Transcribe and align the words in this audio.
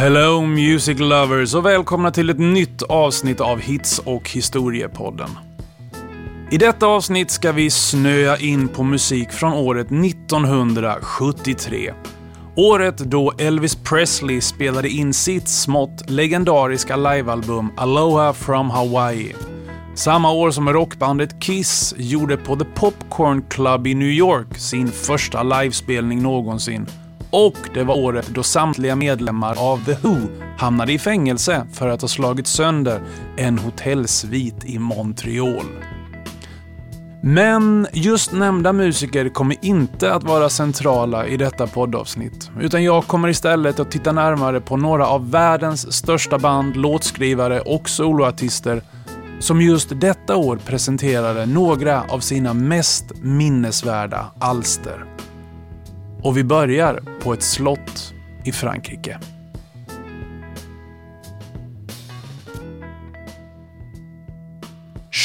Hello 0.00 0.46
Music 0.46 0.98
Lovers 0.98 1.54
och 1.54 1.66
välkomna 1.66 2.10
till 2.10 2.30
ett 2.30 2.38
nytt 2.38 2.82
avsnitt 2.82 3.40
av 3.40 3.60
Hits 3.60 3.98
och 3.98 4.30
historiepodden. 4.30 5.30
I 6.50 6.58
detta 6.58 6.86
avsnitt 6.86 7.30
ska 7.30 7.52
vi 7.52 7.70
snöa 7.70 8.36
in 8.36 8.68
på 8.68 8.82
musik 8.82 9.32
från 9.32 9.52
året 9.52 9.86
1973. 9.86 11.92
Året 12.60 12.98
då 12.98 13.32
Elvis 13.38 13.74
Presley 13.74 14.40
spelade 14.40 14.88
in 14.88 15.14
sitt 15.14 15.48
smått 15.48 16.10
legendariska 16.10 16.96
livealbum 16.96 17.72
Aloha 17.76 18.32
from 18.32 18.70
Hawaii. 18.70 19.34
Samma 19.94 20.32
år 20.32 20.50
som 20.50 20.68
rockbandet 20.68 21.42
Kiss 21.42 21.94
gjorde 21.98 22.36
på 22.36 22.56
The 22.56 22.64
Popcorn 22.64 23.42
Club 23.42 23.86
i 23.86 23.94
New 23.94 24.08
York 24.08 24.58
sin 24.58 24.88
första 24.88 25.42
livespelning 25.42 26.22
någonsin 26.22 26.86
och 27.30 27.56
det 27.74 27.84
var 27.84 27.98
året 27.98 28.28
då 28.28 28.42
samtliga 28.42 28.96
medlemmar 28.96 29.72
av 29.72 29.84
The 29.84 29.96
Who 30.02 30.16
hamnade 30.58 30.92
i 30.92 30.98
fängelse 30.98 31.66
för 31.72 31.88
att 31.88 32.00
ha 32.00 32.08
slagit 32.08 32.46
sönder 32.46 33.02
en 33.36 33.58
hotellsvit 33.58 34.64
i 34.64 34.78
Montreal. 34.78 35.66
Men 37.22 37.86
just 37.92 38.32
nämnda 38.32 38.72
musiker 38.72 39.28
kommer 39.28 39.56
inte 39.62 40.14
att 40.14 40.24
vara 40.24 40.48
centrala 40.48 41.26
i 41.26 41.36
detta 41.36 41.66
poddavsnitt, 41.66 42.50
utan 42.60 42.84
jag 42.84 43.04
kommer 43.04 43.28
istället 43.28 43.80
att 43.80 43.90
titta 43.90 44.12
närmare 44.12 44.60
på 44.60 44.76
några 44.76 45.06
av 45.06 45.30
världens 45.30 45.92
största 45.92 46.38
band, 46.38 46.76
låtskrivare 46.76 47.60
och 47.60 47.88
soloartister 47.88 48.82
som 49.40 49.60
just 49.60 50.00
detta 50.00 50.36
år 50.36 50.56
presenterade 50.56 51.46
några 51.46 52.02
av 52.08 52.20
sina 52.20 52.54
mest 52.54 53.04
minnesvärda 53.22 54.26
alster. 54.38 55.04
Och 56.22 56.36
vi 56.36 56.44
börjar 56.44 57.00
på 57.22 57.32
ett 57.32 57.42
slott 57.42 58.14
i 58.44 58.52
Frankrike. 58.52 59.18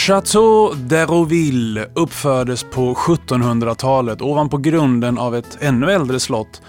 Chateau 0.07 0.73
d'Hérouville 0.73 1.85
uppfördes 1.95 2.63
på 2.63 2.93
1700-talet 2.93 4.21
ovanpå 4.21 4.57
grunden 4.57 5.17
av 5.17 5.35
ett 5.35 5.57
ännu 5.61 5.91
äldre 5.91 6.19
slott 6.19 6.61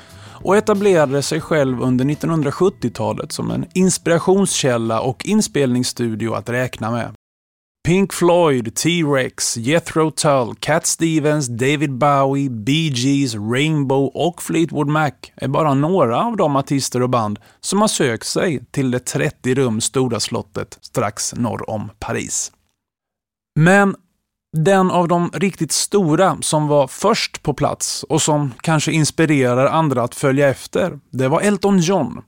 och 0.44 0.56
etablerade 0.56 1.22
sig 1.22 1.40
själv 1.40 1.82
under 1.82 2.04
1970-talet 2.04 3.32
som 3.32 3.50
en 3.50 3.66
inspirationskälla 3.74 5.00
och 5.00 5.26
inspelningsstudio 5.26 6.34
att 6.34 6.48
räkna 6.48 6.90
med. 6.90 7.12
Pink 7.86 8.12
Floyd, 8.12 8.74
T-Rex, 8.74 9.56
Jethro 9.56 10.10
Tull, 10.10 10.54
Cat 10.60 10.86
Stevens, 10.86 11.46
David 11.46 11.92
Bowie, 11.92 12.50
Bee 12.50 12.92
Gees, 12.94 13.34
Rainbow 13.34 14.10
och 14.14 14.42
Fleetwood 14.42 14.88
Mac 14.88 15.12
är 15.36 15.48
bara 15.48 15.74
några 15.74 16.24
av 16.24 16.36
de 16.36 16.56
artister 16.56 17.02
och 17.02 17.10
band 17.10 17.38
som 17.60 17.80
har 17.80 17.88
sökt 17.88 18.26
sig 18.26 18.64
till 18.70 18.90
det 18.90 18.98
30 18.98 19.54
rum 19.54 19.80
stora 19.80 20.20
slottet 20.20 20.78
strax 20.80 21.34
norr 21.34 21.70
om 21.70 21.90
Paris. 21.98 22.52
Men 23.58 23.96
den 24.52 24.90
av 24.90 25.08
de 25.08 25.30
riktigt 25.32 25.72
stora 25.72 26.36
som 26.40 26.68
var 26.68 26.86
först 26.86 27.42
på 27.42 27.54
plats 27.54 28.02
och 28.02 28.22
som 28.22 28.52
kanske 28.60 28.92
inspirerar 28.92 29.66
andra 29.66 30.02
att 30.02 30.14
följa 30.14 30.48
efter, 30.48 30.98
det 31.10 31.28
var 31.28 31.40
Elton 31.40 31.78
John. 31.78 32.22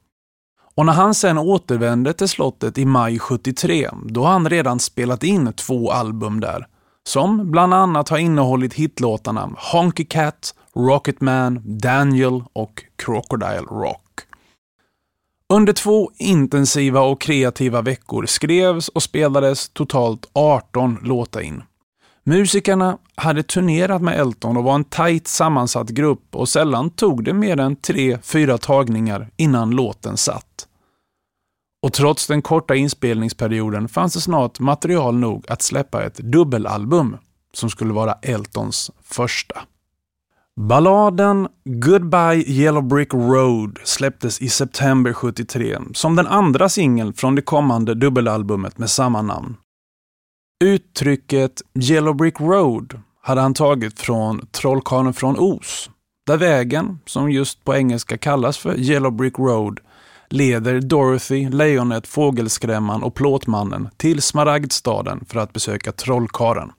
Och 0.74 0.86
när 0.86 0.92
han 0.92 1.14
sen 1.14 1.38
återvände 1.38 2.12
till 2.12 2.28
slottet 2.28 2.78
i 2.78 2.84
maj 2.84 3.18
73, 3.18 3.90
då 4.04 4.22
har 4.22 4.32
han 4.32 4.50
redan 4.50 4.78
spelat 4.80 5.22
in 5.22 5.52
två 5.52 5.90
album 5.90 6.40
där. 6.40 6.66
Som 7.08 7.50
bland 7.50 7.74
annat 7.74 8.08
har 8.08 8.18
innehållit 8.18 8.74
hitlåtarna 8.74 9.50
Honky 9.72 10.04
Cat, 10.04 10.54
Rocket 10.74 11.20
Man, 11.20 11.78
Daniel 11.78 12.42
och 12.52 12.84
Crocodile 12.96 13.66
Rock. 13.70 14.07
Under 15.52 15.72
två 15.72 16.10
intensiva 16.16 17.00
och 17.00 17.20
kreativa 17.20 17.82
veckor 17.82 18.26
skrevs 18.26 18.88
och 18.88 19.02
spelades 19.02 19.68
totalt 19.68 20.26
18 20.32 20.98
låtar 21.02 21.40
in. 21.40 21.62
Musikerna 22.24 22.98
hade 23.14 23.42
turnerat 23.42 24.02
med 24.02 24.20
Elton 24.20 24.56
och 24.56 24.64
var 24.64 24.74
en 24.74 24.84
tajt 24.84 25.28
sammansatt 25.28 25.88
grupp 25.88 26.36
och 26.36 26.48
sällan 26.48 26.90
tog 26.90 27.24
det 27.24 27.32
mer 27.32 27.60
än 27.60 27.76
tre, 27.76 28.18
fyra 28.22 28.58
tagningar 28.58 29.30
innan 29.36 29.70
låten 29.70 30.16
satt. 30.16 30.68
Och 31.82 31.92
trots 31.92 32.26
den 32.26 32.42
korta 32.42 32.74
inspelningsperioden 32.74 33.88
fanns 33.88 34.14
det 34.14 34.20
snart 34.20 34.60
material 34.60 35.16
nog 35.16 35.44
att 35.50 35.62
släppa 35.62 36.04
ett 36.04 36.16
dubbelalbum 36.16 37.16
som 37.52 37.70
skulle 37.70 37.92
vara 37.92 38.12
Eltons 38.22 38.90
första. 39.02 39.62
Balladen 40.60 41.48
Goodbye 41.64 42.44
Yellow 42.46 42.82
Brick 42.82 43.14
Road 43.14 43.78
släpptes 43.84 44.42
i 44.42 44.48
september 44.48 45.12
73 45.12 45.78
som 45.94 46.16
den 46.16 46.26
andra 46.26 46.68
singeln 46.68 47.12
från 47.12 47.34
det 47.34 47.42
kommande 47.42 47.94
dubbelalbumet 47.94 48.78
med 48.78 48.90
samma 48.90 49.22
namn. 49.22 49.56
Uttrycket 50.64 51.62
Yellow 51.82 52.16
Brick 52.16 52.40
Road 52.40 53.00
hade 53.22 53.40
han 53.40 53.54
tagit 53.54 54.00
från 54.00 54.46
Trollkarlen 54.46 55.12
från 55.12 55.38
Oz, 55.38 55.90
där 56.26 56.36
vägen, 56.36 56.98
som 57.06 57.30
just 57.30 57.64
på 57.64 57.74
engelska 57.74 58.18
kallas 58.18 58.58
för 58.58 58.78
Yellow 58.78 59.12
Brick 59.12 59.38
Road, 59.38 59.80
leder 60.28 60.80
Dorothy, 60.80 61.48
lejonet, 61.48 62.06
fågelskrämman 62.06 63.02
och 63.02 63.14
plåtmannen 63.14 63.88
till 63.96 64.22
Smaragdstaden 64.22 65.24
för 65.28 65.40
att 65.40 65.52
besöka 65.52 65.92
trollkaren. 65.92 66.72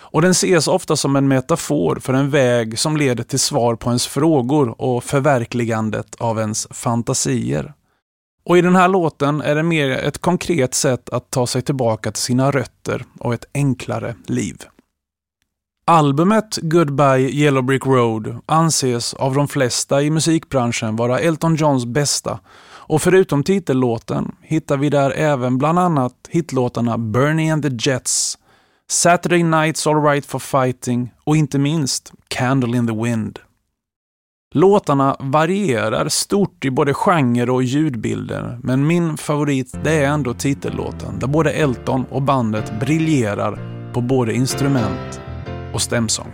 Och 0.00 0.22
den 0.22 0.30
ses 0.30 0.68
ofta 0.68 0.96
som 0.96 1.16
en 1.16 1.28
metafor 1.28 1.98
för 2.00 2.12
en 2.12 2.30
väg 2.30 2.78
som 2.78 2.96
leder 2.96 3.24
till 3.24 3.38
svar 3.38 3.76
på 3.76 3.90
ens 3.90 4.06
frågor 4.06 4.80
och 4.80 5.04
förverkligandet 5.04 6.14
av 6.14 6.38
ens 6.38 6.66
fantasier. 6.70 7.74
Och 8.44 8.58
i 8.58 8.60
den 8.60 8.76
här 8.76 8.88
låten 8.88 9.40
är 9.40 9.54
det 9.54 9.62
mer 9.62 9.90
ett 9.90 10.18
konkret 10.18 10.74
sätt 10.74 11.08
att 11.08 11.30
ta 11.30 11.46
sig 11.46 11.62
tillbaka 11.62 12.12
till 12.12 12.22
sina 12.22 12.50
rötter 12.50 13.04
och 13.18 13.34
ett 13.34 13.44
enklare 13.54 14.14
liv. 14.26 14.56
Albumet 15.86 16.58
Goodbye 16.62 17.30
Yellow 17.30 17.62
Brick 17.62 17.86
Road 17.86 18.38
anses 18.46 19.14
av 19.14 19.34
de 19.34 19.48
flesta 19.48 20.02
i 20.02 20.10
musikbranschen 20.10 20.96
vara 20.96 21.18
Elton 21.18 21.54
Johns 21.54 21.86
bästa 21.86 22.40
och 22.88 23.02
förutom 23.02 23.42
titellåten 23.42 24.34
hittar 24.42 24.76
vi 24.76 24.90
där 24.90 25.10
även 25.10 25.58
bland 25.58 25.78
annat 25.78 26.14
hitlåtarna 26.28 26.98
Bernie 26.98 27.52
and 27.52 27.62
the 27.62 27.90
Jets, 27.90 28.38
Saturday 28.90 29.42
Night's 29.42 29.86
Alright 29.86 30.26
for 30.26 30.38
Fighting 30.38 31.12
och 31.24 31.36
inte 31.36 31.58
minst 31.58 32.12
Candle 32.28 32.76
in 32.76 32.86
the 32.86 32.94
Wind. 32.94 33.38
Låtarna 34.54 35.16
varierar 35.18 36.08
stort 36.08 36.64
i 36.64 36.70
både 36.70 36.94
genre 36.94 37.50
och 37.50 37.62
ljudbilder, 37.62 38.58
men 38.62 38.86
min 38.86 39.16
favorit 39.16 39.74
det 39.84 39.92
är 39.92 40.08
ändå 40.08 40.34
titellåten 40.34 41.18
där 41.18 41.26
både 41.26 41.50
Elton 41.50 42.04
och 42.10 42.22
bandet 42.22 42.80
briljerar 42.80 43.58
på 43.92 44.00
både 44.00 44.34
instrument 44.34 45.20
och 45.74 45.82
stämsång. 45.82 46.32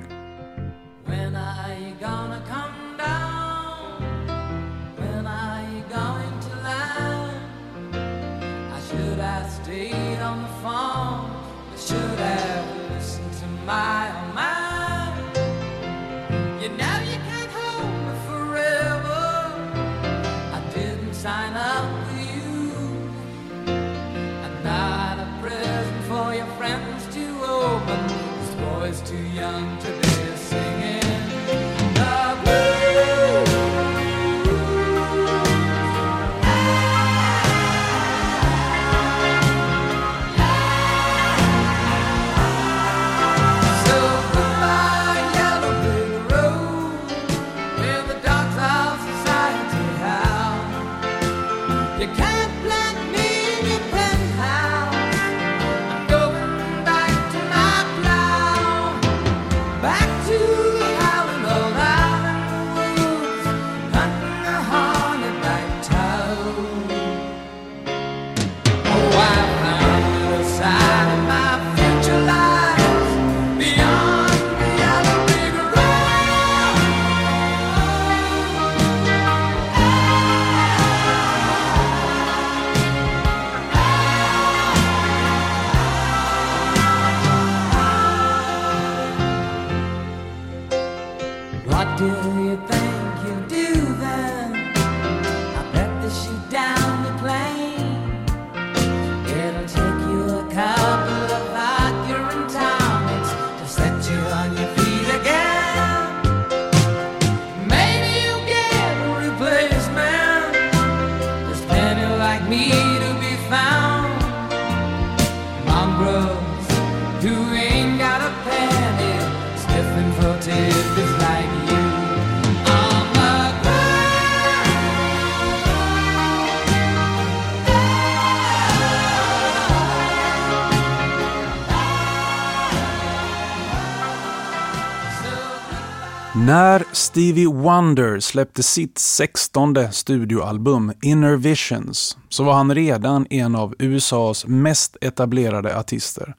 När 136.47 136.85
Stevie 136.93 137.47
Wonder 137.47 138.21
släppte 138.21 138.63
sitt 138.63 138.99
sextonde 138.99 139.93
studioalbum 139.93 140.93
Inner 141.03 141.37
Visions 141.37 142.17
så 142.29 142.45
var 142.45 142.53
han 142.53 142.75
redan 142.75 143.27
en 143.31 143.55
av 143.55 143.75
USAs 143.79 144.47
mest 144.47 144.97
etablerade 145.01 145.79
artister. 145.79 146.35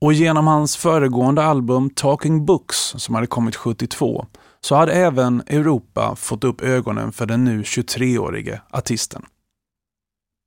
Och 0.00 0.12
genom 0.12 0.46
hans 0.46 0.76
föregående 0.76 1.42
album 1.42 1.90
Talking 1.90 2.46
Books 2.46 2.76
som 2.76 3.14
hade 3.14 3.26
kommit 3.26 3.56
72 3.56 4.26
så 4.60 4.74
hade 4.74 4.92
även 4.92 5.42
Europa 5.46 6.16
fått 6.16 6.44
upp 6.44 6.62
ögonen 6.62 7.12
för 7.12 7.26
den 7.26 7.44
nu 7.44 7.62
23-årige 7.62 8.60
artisten. 8.70 9.24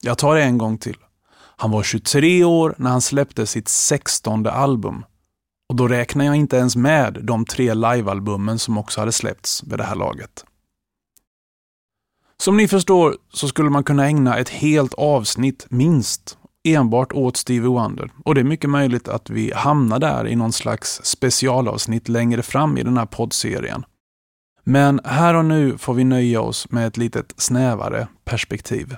Jag 0.01 0.17
tar 0.17 0.35
det 0.35 0.43
en 0.43 0.57
gång 0.57 0.77
till. 0.77 0.97
Han 1.57 1.71
var 1.71 1.83
23 1.83 2.43
år 2.43 2.75
när 2.77 2.89
han 2.89 3.01
släppte 3.01 3.45
sitt 3.45 3.67
sextonde 3.67 4.51
album 4.51 5.03
och 5.69 5.75
då 5.75 5.87
räknar 5.87 6.25
jag 6.25 6.35
inte 6.35 6.57
ens 6.57 6.75
med 6.75 7.19
de 7.23 7.45
tre 7.45 7.73
livealbumen 7.73 8.59
som 8.59 8.77
också 8.77 8.99
hade 8.99 9.11
släppts 9.11 9.63
vid 9.63 9.79
det 9.79 9.83
här 9.83 9.95
laget. 9.95 10.45
Som 12.37 12.57
ni 12.57 12.67
förstår 12.67 13.17
så 13.33 13.47
skulle 13.47 13.69
man 13.69 13.83
kunna 13.83 14.05
ägna 14.07 14.37
ett 14.37 14.49
helt 14.49 14.93
avsnitt, 14.93 15.65
minst, 15.69 16.37
enbart 16.63 17.13
åt 17.13 17.37
Stevie 17.37 17.69
Wonder. 17.69 18.11
Och 18.25 18.35
det 18.35 18.41
är 18.41 18.45
mycket 18.45 18.69
möjligt 18.69 19.07
att 19.07 19.29
vi 19.29 19.51
hamnar 19.55 19.99
där 19.99 20.27
i 20.27 20.35
någon 20.35 20.53
slags 20.53 21.01
specialavsnitt 21.03 22.09
längre 22.09 22.41
fram 22.41 22.77
i 22.77 22.83
den 22.83 22.97
här 22.97 23.05
poddserien. 23.05 23.85
Men 24.63 25.01
här 25.03 25.33
och 25.33 25.45
nu 25.45 25.77
får 25.77 25.93
vi 25.93 26.03
nöja 26.03 26.41
oss 26.41 26.71
med 26.71 26.87
ett 26.87 26.97
litet 26.97 27.33
snävare 27.37 28.07
perspektiv. 28.25 28.95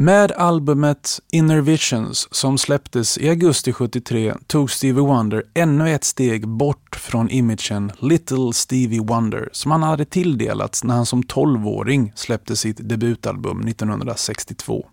Med 0.00 0.32
albumet 0.32 1.20
Inner 1.32 1.60
Visions 1.60 2.28
som 2.30 2.58
släpptes 2.58 3.18
i 3.18 3.28
augusti 3.28 3.72
73 3.72 4.34
tog 4.46 4.70
Stevie 4.70 5.02
Wonder 5.02 5.42
ännu 5.54 5.90
ett 5.90 6.04
steg 6.04 6.48
bort 6.48 6.96
från 6.96 7.30
imagen 7.30 7.92
Little 8.00 8.52
Stevie 8.52 9.00
Wonder 9.00 9.48
som 9.52 9.70
han 9.70 9.82
hade 9.82 10.04
tilldelats 10.04 10.84
när 10.84 10.94
han 10.94 11.06
som 11.06 11.22
12-åring 11.22 12.12
släppte 12.14 12.56
sitt 12.56 12.88
debutalbum 12.88 13.60
1962. 13.68 14.86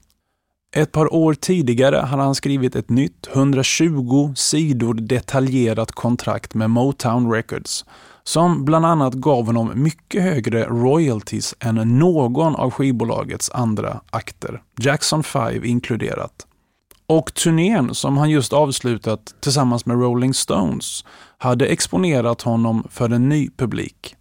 Ett 0.76 0.92
par 0.92 1.14
år 1.14 1.34
tidigare 1.34 1.98
hade 1.98 2.24
han 2.24 2.36
skrivit 2.36 2.76
ett 2.76 2.90
nytt 2.90 3.28
120 3.34 4.34
sidor 4.36 4.94
detaljerat 4.94 5.92
kontrakt 5.92 6.54
med 6.54 6.70
Motown 6.70 7.32
Records 7.32 7.86
som 8.28 8.66
bland 8.66 8.86
annat 8.86 9.14
gav 9.14 9.46
honom 9.46 9.72
mycket 9.76 10.24
högre 10.24 10.66
royalties 10.66 11.56
än 11.60 12.00
någon 12.00 12.56
av 12.56 12.72
skivbolagets 12.72 13.50
andra 13.50 14.02
akter, 14.10 14.62
Jackson 14.80 15.24
5 15.24 15.64
inkluderat. 15.64 16.48
Och 17.08 17.34
turnén 17.34 17.96
som 17.96 18.18
han 18.18 18.30
just 18.30 18.54
avslutat 18.54 19.36
tillsammans 19.40 19.86
med 19.86 20.00
Rolling 20.00 20.34
Stones 20.34 21.06
hade 21.38 21.68
exponerat 21.68 22.42
honom 22.42 22.88
för 22.90 23.10
en 23.10 23.30
ny 23.30 23.50
publik. 23.58 24.16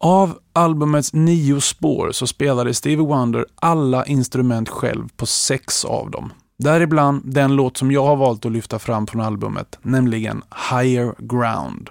Av 0.00 0.38
albumets 0.52 1.12
nio 1.12 1.60
spår 1.60 2.12
så 2.12 2.26
spelade 2.26 2.74
Stevie 2.74 3.06
Wonder 3.06 3.46
alla 3.54 4.06
instrument 4.06 4.68
själv 4.68 5.08
på 5.16 5.26
sex 5.26 5.84
av 5.84 6.10
dem. 6.10 6.32
Däribland 6.58 7.22
den 7.24 7.56
låt 7.56 7.76
som 7.76 7.92
jag 7.92 8.06
har 8.06 8.16
valt 8.16 8.46
att 8.46 8.52
lyfta 8.52 8.78
fram 8.78 9.06
från 9.06 9.20
albumet, 9.20 9.78
nämligen 9.82 10.42
Higher 10.70 11.14
Ground. 11.18 11.90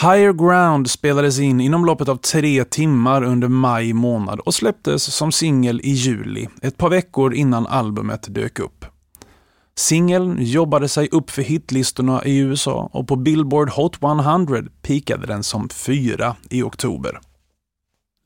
Higher 0.00 0.32
Ground 0.32 0.90
spelades 0.90 1.38
in 1.38 1.60
inom 1.60 1.84
loppet 1.84 2.08
av 2.08 2.16
tre 2.16 2.64
timmar 2.64 3.22
under 3.22 3.48
maj 3.48 3.92
månad 3.92 4.40
och 4.40 4.54
släpptes 4.54 5.02
som 5.14 5.32
singel 5.32 5.80
i 5.80 5.90
juli, 5.90 6.48
ett 6.62 6.76
par 6.76 6.90
veckor 6.90 7.34
innan 7.34 7.66
albumet 7.66 8.34
dök 8.34 8.58
upp. 8.58 8.84
Singeln 9.76 10.36
jobbade 10.40 10.88
sig 10.88 11.08
upp 11.12 11.30
för 11.30 11.42
hitlistorna 11.42 12.24
i 12.24 12.38
USA 12.38 12.90
och 12.92 13.08
på 13.08 13.16
Billboard 13.16 13.70
Hot 13.70 14.02
100 14.02 14.62
pikade 14.82 15.26
den 15.26 15.42
som 15.42 15.68
fyra 15.68 16.36
i 16.50 16.62
oktober. 16.62 17.20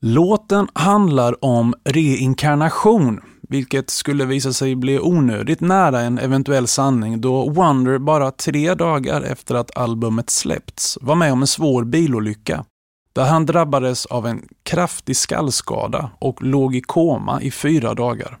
Låten 0.03 0.67
handlar 0.73 1.45
om 1.45 1.73
reinkarnation, 1.83 3.21
vilket 3.41 3.89
skulle 3.89 4.25
visa 4.25 4.53
sig 4.53 4.75
bli 4.75 4.99
onödigt 4.99 5.61
nära 5.61 6.01
en 6.01 6.19
eventuell 6.19 6.67
sanning 6.67 7.21
då 7.21 7.49
Wonder 7.49 7.97
bara 7.97 8.31
tre 8.31 8.73
dagar 8.73 9.21
efter 9.21 9.55
att 9.55 9.77
albumet 9.77 10.29
släppts 10.29 10.97
var 11.01 11.15
med 11.15 11.33
om 11.33 11.41
en 11.41 11.47
svår 11.47 11.83
bilolycka 11.83 12.65
där 13.13 13.25
han 13.25 13.45
drabbades 13.45 14.05
av 14.05 14.27
en 14.27 14.47
kraftig 14.63 15.17
skallskada 15.17 16.09
och 16.19 16.43
låg 16.43 16.75
i 16.75 16.81
koma 16.81 17.41
i 17.41 17.51
fyra 17.51 17.93
dagar. 17.93 18.37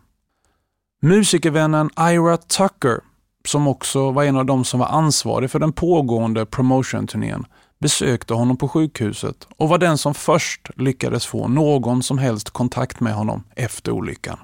Musikervännen 1.01 1.89
Ira 1.99 2.37
Tucker, 2.37 2.99
som 3.45 3.67
också 3.67 4.11
var 4.11 4.23
en 4.23 4.37
av 4.37 4.45
de 4.45 4.65
som 4.65 4.79
var 4.79 4.87
ansvarig 4.87 5.51
för 5.51 5.59
den 5.59 5.73
pågående 5.73 6.45
promotion-turnén, 6.45 7.45
besökte 7.81 8.33
honom 8.33 8.57
på 8.57 8.67
sjukhuset 8.67 9.47
och 9.57 9.69
var 9.69 9.77
den 9.77 9.97
som 9.97 10.13
först 10.13 10.69
lyckades 10.75 11.25
få 11.25 11.47
någon 11.47 12.03
som 12.03 12.17
helst 12.17 12.49
kontakt 12.49 12.99
med 12.99 13.13
honom 13.13 13.43
efter 13.55 13.91
olyckan. 13.91 14.37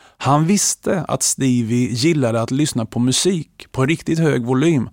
Han 0.00 0.46
visste 0.46 1.04
att 1.08 1.22
Stevie 1.22 1.88
gillade 1.92 2.42
att 2.42 2.50
lyssna 2.50 2.86
på 2.86 2.98
musik 2.98 3.66
på 3.72 3.86
riktigt 3.86 4.18
hög 4.18 4.46
volym 4.46 4.90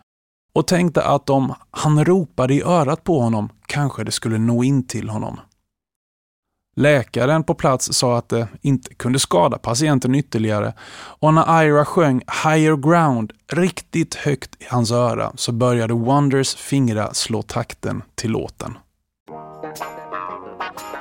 och 0.53 0.67
tänkte 0.67 1.01
att 1.01 1.29
om 1.29 1.53
han 1.71 2.05
ropade 2.05 2.53
i 2.53 2.61
örat 2.61 3.03
på 3.03 3.19
honom 3.19 3.49
kanske 3.65 4.03
det 4.03 4.11
skulle 4.11 4.37
nå 4.37 4.63
in 4.63 4.87
till 4.87 5.09
honom. 5.09 5.39
Läkaren 6.77 7.43
på 7.43 7.53
plats 7.53 7.89
sa 7.93 8.17
att 8.17 8.29
det 8.29 8.47
inte 8.61 8.93
kunde 8.93 9.19
skada 9.19 9.57
patienten 9.57 10.15
ytterligare 10.15 10.73
och 11.19 11.33
när 11.33 11.63
Ira 11.63 11.85
sjöng 11.85 12.21
Higher 12.43 12.75
Ground 12.75 13.33
riktigt 13.53 14.15
högt 14.15 14.61
i 14.61 14.65
hans 14.69 14.91
öra 14.91 15.31
så 15.35 15.51
började 15.51 15.93
Wonders 15.93 16.55
fingrar 16.55 17.09
slå 17.13 17.41
takten 17.41 18.01
till 18.15 18.31
låten. 18.31 18.77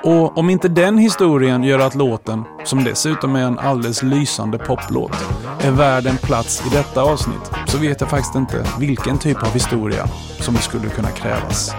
Och 0.04 0.38
om 0.38 0.50
inte 0.50 0.68
den 0.68 0.98
historien 0.98 1.64
gör 1.64 1.78
att 1.78 1.94
låten, 1.94 2.44
som 2.64 2.84
dessutom 2.84 3.36
är 3.36 3.42
en 3.42 3.58
alldeles 3.58 4.02
lysande 4.02 4.58
poplåt, 4.58 5.16
är 5.60 5.70
värd 5.70 6.06
en 6.06 6.16
plats 6.16 6.66
i 6.66 6.76
detta 6.76 7.02
avsnitt 7.02 7.50
så 7.66 7.78
vet 7.78 8.00
jag 8.00 8.10
faktiskt 8.10 8.34
inte 8.34 8.66
vilken 8.80 9.18
typ 9.18 9.42
av 9.42 9.52
historia 9.52 10.06
som 10.40 10.56
skulle 10.56 10.88
kunna 10.88 11.10
krävas. 11.10 11.70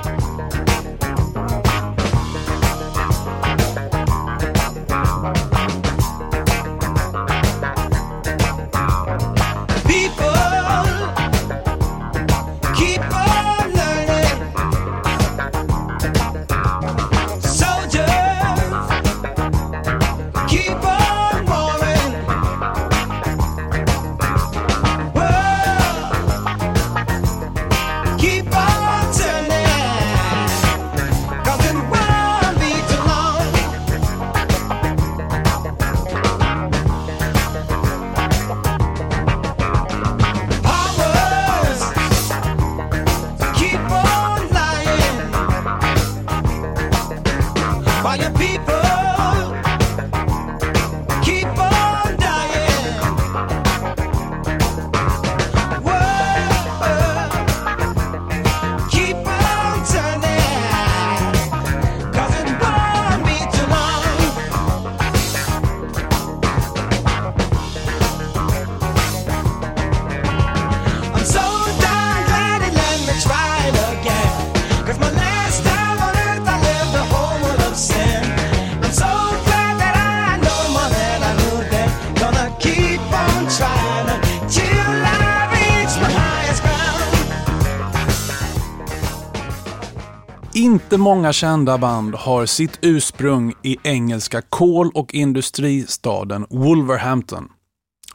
Många 90.98 91.34
kända 91.34 91.78
band 91.78 92.16
har 92.16 92.46
sitt 92.46 92.80
ursprung 92.82 93.54
i 93.64 93.78
engelska 93.84 94.42
kol 94.42 94.92
och 94.94 95.14
industristaden 95.14 96.46
Wolverhampton. 96.50 97.48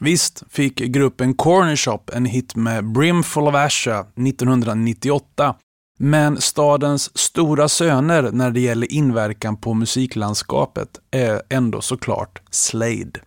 Visst 0.01 0.43
fick 0.51 0.77
gruppen 0.77 1.35
Corner 1.35 1.77
Shop 1.77 2.03
en 2.13 2.25
hit 2.25 2.57
med 2.57 2.93
Brimful 2.93 3.49
of 3.49 3.55
Asha 3.55 4.01
1998, 4.01 5.55
Men 5.99 6.41
stadens 6.41 7.19
stora 7.19 7.69
söner 7.69 8.31
när 8.33 8.51
det 8.51 8.61
gäller 8.61 8.93
inverkan 8.93 9.57
på 9.57 9.75
musiklandskapet 9.75 10.89
är 11.11 11.43
ändå 11.51 11.81
såklart 11.81 12.43
Slade. 12.51 13.21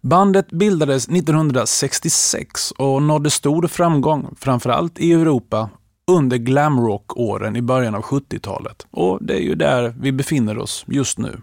Bandet 0.00 0.52
bildades 0.52 1.08
1966 1.08 2.70
och 2.70 3.02
nådde 3.02 3.30
stor 3.30 3.66
framgång, 3.66 4.34
framförallt 4.38 4.98
i 4.98 5.12
Europa, 5.12 5.70
under 6.10 6.36
glamrock-åren 6.36 7.56
i 7.56 7.62
början 7.62 7.94
av 7.94 8.02
70-talet. 8.02 8.86
Och 8.90 9.18
det 9.20 9.34
är 9.34 9.40
ju 9.40 9.54
där 9.54 9.94
vi 10.00 10.12
befinner 10.12 10.58
oss 10.58 10.84
just 10.88 11.18
nu. 11.18 11.40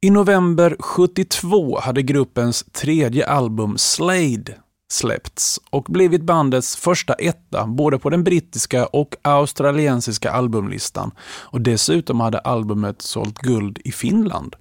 I 0.00 0.10
november 0.10 0.76
72 0.78 1.78
hade 1.78 2.02
gruppens 2.02 2.64
tredje 2.72 3.26
album 3.26 3.78
Slade 3.78 4.54
släppts 4.92 5.60
och 5.70 5.84
blivit 5.88 6.22
bandets 6.22 6.76
första 6.76 7.14
etta 7.14 7.66
både 7.66 7.98
på 7.98 8.10
den 8.10 8.24
brittiska 8.24 8.86
och 8.86 9.16
australiensiska 9.22 10.30
albumlistan. 10.30 11.10
Och 11.20 11.60
dessutom 11.60 12.20
hade 12.20 12.38
albumet 12.38 13.02
sålt 13.02 13.38
guld 13.38 13.78
i 13.84 13.92
Finland. 13.92 14.56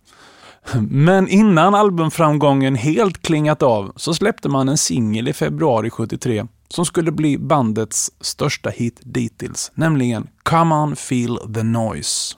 Men 0.89 1.27
innan 1.27 1.75
albumframgången 1.75 2.75
helt 2.75 3.21
klingat 3.21 3.63
av 3.63 3.93
så 3.95 4.13
släppte 4.13 4.49
man 4.49 4.69
en 4.69 4.77
singel 4.77 5.27
i 5.27 5.33
februari 5.33 5.89
73 5.89 6.45
som 6.73 6.85
skulle 6.85 7.11
bli 7.11 7.37
bandets 7.37 8.11
största 8.19 8.69
hit 8.69 8.99
dittills, 9.03 9.71
nämligen 9.75 10.27
Come 10.43 10.75
On 10.75 10.95
Feel 10.95 11.53
The 11.53 11.63
Noise. 11.63 12.35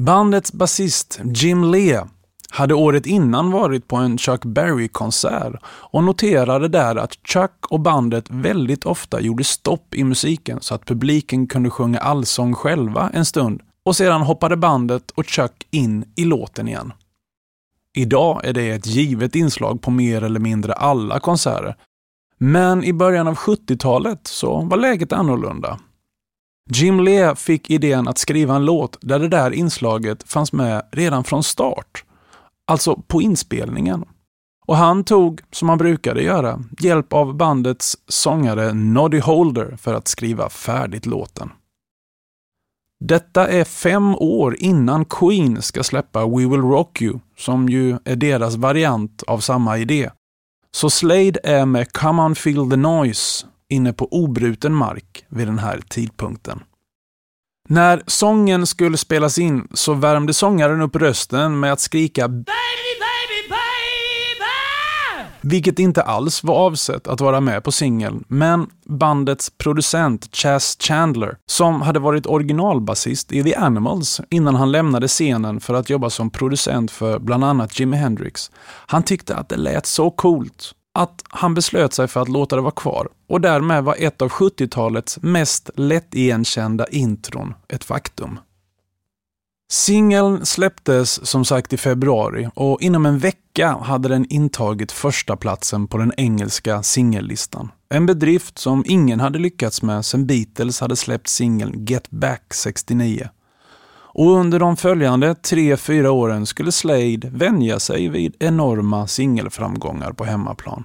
Bandets 0.00 0.52
basist 0.52 1.20
Jim 1.24 1.64
Lee 1.64 2.06
hade 2.50 2.74
året 2.74 3.06
innan 3.06 3.50
varit 3.50 3.88
på 3.88 3.96
en 3.96 4.18
Chuck 4.18 4.44
Berry-konsert 4.44 5.52
och 5.66 6.04
noterade 6.04 6.68
där 6.68 6.96
att 6.96 7.18
Chuck 7.24 7.66
och 7.68 7.80
bandet 7.80 8.30
väldigt 8.30 8.86
ofta 8.86 9.20
gjorde 9.20 9.44
stopp 9.44 9.94
i 9.94 10.04
musiken 10.04 10.58
så 10.60 10.74
att 10.74 10.86
publiken 10.86 11.46
kunde 11.46 11.70
sjunga 11.70 11.98
allsång 11.98 12.54
själva 12.54 13.10
en 13.14 13.24
stund 13.24 13.62
och 13.82 13.96
sedan 13.96 14.22
hoppade 14.22 14.56
bandet 14.56 15.10
och 15.10 15.26
Chuck 15.26 15.66
in 15.70 16.04
i 16.16 16.24
låten 16.24 16.68
igen. 16.68 16.92
Idag 17.96 18.40
är 18.44 18.52
det 18.52 18.70
ett 18.70 18.86
givet 18.86 19.34
inslag 19.34 19.82
på 19.82 19.90
mer 19.90 20.24
eller 20.24 20.40
mindre 20.40 20.72
alla 20.72 21.20
konserter. 21.20 21.76
Men 22.38 22.84
i 22.84 22.92
början 22.92 23.28
av 23.28 23.34
70-talet 23.34 24.26
så 24.26 24.60
var 24.60 24.76
läget 24.76 25.12
annorlunda. 25.12 25.78
Jim 26.70 27.00
Lee 27.00 27.34
fick 27.34 27.70
idén 27.70 28.08
att 28.08 28.18
skriva 28.18 28.56
en 28.56 28.64
låt 28.64 28.98
där 29.00 29.18
det 29.18 29.28
där 29.28 29.50
inslaget 29.50 30.22
fanns 30.22 30.52
med 30.52 30.82
redan 30.92 31.24
från 31.24 31.42
start. 31.42 32.04
Alltså 32.66 33.02
på 33.06 33.22
inspelningen. 33.22 34.04
Och 34.66 34.76
han 34.76 35.04
tog, 35.04 35.40
som 35.50 35.68
han 35.68 35.78
brukade 35.78 36.22
göra, 36.22 36.64
hjälp 36.78 37.12
av 37.12 37.34
bandets 37.36 37.96
sångare 38.08 38.72
Noddy 38.72 39.20
Holder 39.20 39.76
för 39.76 39.94
att 39.94 40.08
skriva 40.08 40.48
färdigt 40.48 41.06
låten. 41.06 41.50
Detta 43.00 43.48
är 43.48 43.64
fem 43.64 44.14
år 44.14 44.56
innan 44.58 45.04
Queen 45.04 45.62
ska 45.62 45.82
släppa 45.82 46.26
We 46.26 46.46
Will 46.46 46.60
Rock 46.60 47.02
You, 47.02 47.18
som 47.36 47.68
ju 47.68 47.98
är 48.04 48.16
deras 48.16 48.56
variant 48.56 49.22
av 49.22 49.38
samma 49.38 49.78
idé. 49.78 50.10
Så 50.76 50.90
Slade 50.90 51.40
är 51.44 51.66
med 51.66 51.92
Come 51.92 52.22
On 52.22 52.34
Feel 52.34 52.70
The 52.70 52.76
Noise 52.76 53.46
inne 53.68 53.92
på 53.92 54.08
obruten 54.10 54.74
mark 54.74 55.24
vid 55.28 55.46
den 55.48 55.58
här 55.58 55.80
tidpunkten. 55.88 56.62
När 57.68 58.02
sången 58.06 58.66
skulle 58.66 58.96
spelas 58.96 59.38
in 59.38 59.68
så 59.74 59.94
värmde 59.94 60.34
sångaren 60.34 60.80
upp 60.80 60.96
rösten 60.96 61.60
med 61.60 61.72
att 61.72 61.80
skrika 61.80 62.28
Baby! 62.28 62.87
Vilket 65.50 65.78
inte 65.78 66.02
alls 66.02 66.44
var 66.44 66.54
avsett 66.54 67.06
att 67.06 67.20
vara 67.20 67.40
med 67.40 67.64
på 67.64 67.72
singeln, 67.72 68.24
men 68.28 68.66
bandets 68.84 69.50
producent 69.58 70.36
Chas 70.36 70.76
Chandler, 70.80 71.36
som 71.46 71.82
hade 71.82 71.98
varit 71.98 72.26
originalbasist 72.26 73.32
i 73.32 73.42
The 73.42 73.54
Animals 73.54 74.20
innan 74.30 74.54
han 74.54 74.72
lämnade 74.72 75.08
scenen 75.08 75.60
för 75.60 75.74
att 75.74 75.90
jobba 75.90 76.10
som 76.10 76.30
producent 76.30 76.90
för 76.90 77.18
bland 77.18 77.44
annat 77.44 77.80
Jimi 77.80 77.96
Hendrix, 77.96 78.50
han 78.86 79.02
tyckte 79.02 79.36
att 79.36 79.48
det 79.48 79.56
lät 79.56 79.86
så 79.86 80.10
coolt 80.10 80.72
att 80.94 81.22
han 81.28 81.54
beslöt 81.54 81.92
sig 81.92 82.08
för 82.08 82.22
att 82.22 82.28
låta 82.28 82.56
det 82.56 82.62
vara 82.62 82.72
kvar 82.72 83.08
och 83.28 83.40
därmed 83.40 83.84
var 83.84 83.96
ett 83.98 84.22
av 84.22 84.28
70-talets 84.28 85.18
mest 85.22 85.70
lättigenkända 85.74 86.86
intron 86.86 87.54
ett 87.68 87.84
faktum. 87.84 88.38
Singeln 89.70 90.46
släpptes 90.46 91.26
som 91.26 91.44
sagt 91.44 91.72
i 91.72 91.76
februari 91.76 92.48
och 92.54 92.82
inom 92.82 93.06
en 93.06 93.18
vecka 93.18 93.76
hade 93.82 94.08
den 94.08 94.26
intagit 94.28 94.92
första 94.92 95.36
platsen 95.36 95.86
på 95.86 95.98
den 95.98 96.12
engelska 96.16 96.82
singellistan. 96.82 97.70
En 97.88 98.06
bedrift 98.06 98.58
som 98.58 98.84
ingen 98.86 99.20
hade 99.20 99.38
lyckats 99.38 99.82
med 99.82 100.04
sedan 100.04 100.26
Beatles 100.26 100.80
hade 100.80 100.96
släppt 100.96 101.28
singeln 101.28 101.86
Get 101.86 102.10
Back 102.10 102.54
69. 102.54 103.28
Och 103.90 104.30
under 104.30 104.58
de 104.58 104.76
följande 104.76 105.34
tre, 105.34 105.76
fyra 105.76 106.10
åren 106.10 106.46
skulle 106.46 106.72
Slade 106.72 107.30
vänja 107.32 107.78
sig 107.78 108.08
vid 108.08 108.36
enorma 108.38 109.06
singelframgångar 109.06 110.12
på 110.12 110.24
hemmaplan. 110.24 110.84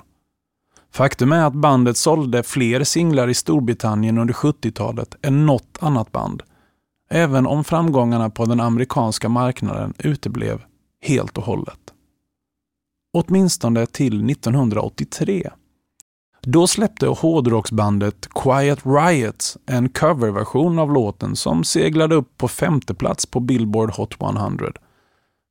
Faktum 0.92 1.32
är 1.32 1.46
att 1.46 1.54
bandet 1.54 1.98
sålde 1.98 2.44
fler 2.44 2.84
singlar 2.84 3.28
i 3.28 3.34
Storbritannien 3.34 4.18
under 4.18 4.34
70-talet 4.34 5.16
än 5.22 5.46
något 5.46 5.78
annat 5.80 6.12
band. 6.12 6.44
Även 7.16 7.48
om 7.48 7.64
framgångarna 7.64 8.30
på 8.30 8.46
den 8.46 8.60
amerikanska 8.60 9.30
marknaden 9.30 9.94
uteblev 9.98 10.62
helt 11.02 11.38
och 11.38 11.44
hållet. 11.44 11.80
Åtminstone 13.14 13.86
till 13.86 14.30
1983. 14.30 15.50
Då 16.42 16.68
släppte 16.68 17.08
hårdrocksbandet 17.08 18.28
Quiet 18.36 18.80
Riot 18.86 19.58
en 19.66 19.90
coverversion 19.90 20.80
av 20.80 20.94
låten 20.94 21.36
som 21.36 21.64
seglade 21.64 22.16
upp 22.16 22.38
på 22.38 22.48
femte 22.48 22.94
plats 22.94 23.26
på 23.26 23.40
Billboard 23.40 23.92
Hot 23.92 24.22
100. 24.22 24.72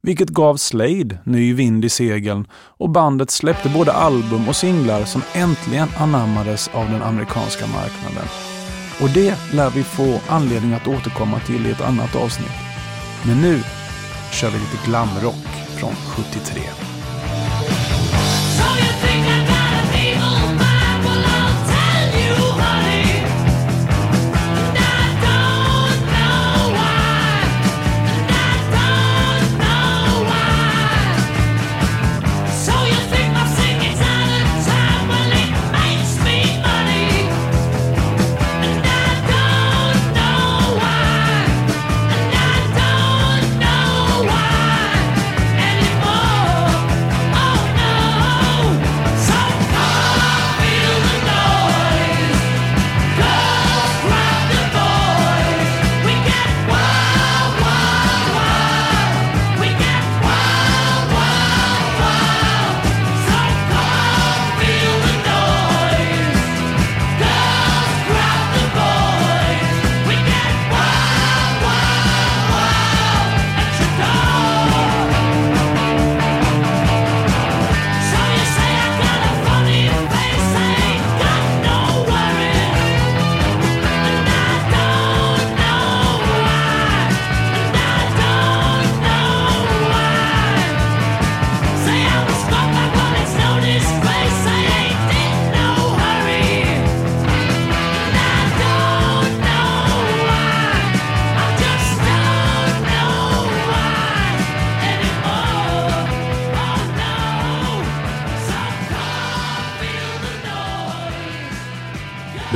Vilket 0.02 0.28
gav 0.28 0.56
Slade 0.56 1.18
ny 1.24 1.54
vind 1.54 1.84
i 1.84 1.88
segeln 1.88 2.46
och 2.54 2.90
bandet 2.90 3.30
släppte 3.30 3.68
både 3.68 3.92
album 3.92 4.48
och 4.48 4.56
singlar 4.56 5.04
som 5.04 5.22
äntligen 5.34 5.88
anammades 5.98 6.70
av 6.74 6.90
den 6.90 7.02
amerikanska 7.02 7.66
marknaden. 7.66 8.51
Och 9.02 9.10
det 9.10 9.34
lär 9.52 9.70
vi 9.70 9.82
få 9.82 10.20
anledning 10.28 10.72
att 10.72 10.88
återkomma 10.88 11.40
till 11.40 11.66
i 11.66 11.70
ett 11.70 11.80
annat 11.80 12.16
avsnitt. 12.16 12.58
Men 13.26 13.40
nu 13.40 13.62
kör 14.32 14.50
vi 14.50 14.58
lite 14.58 14.86
glamrock 14.86 15.46
från 15.78 15.94
73. 15.94 16.62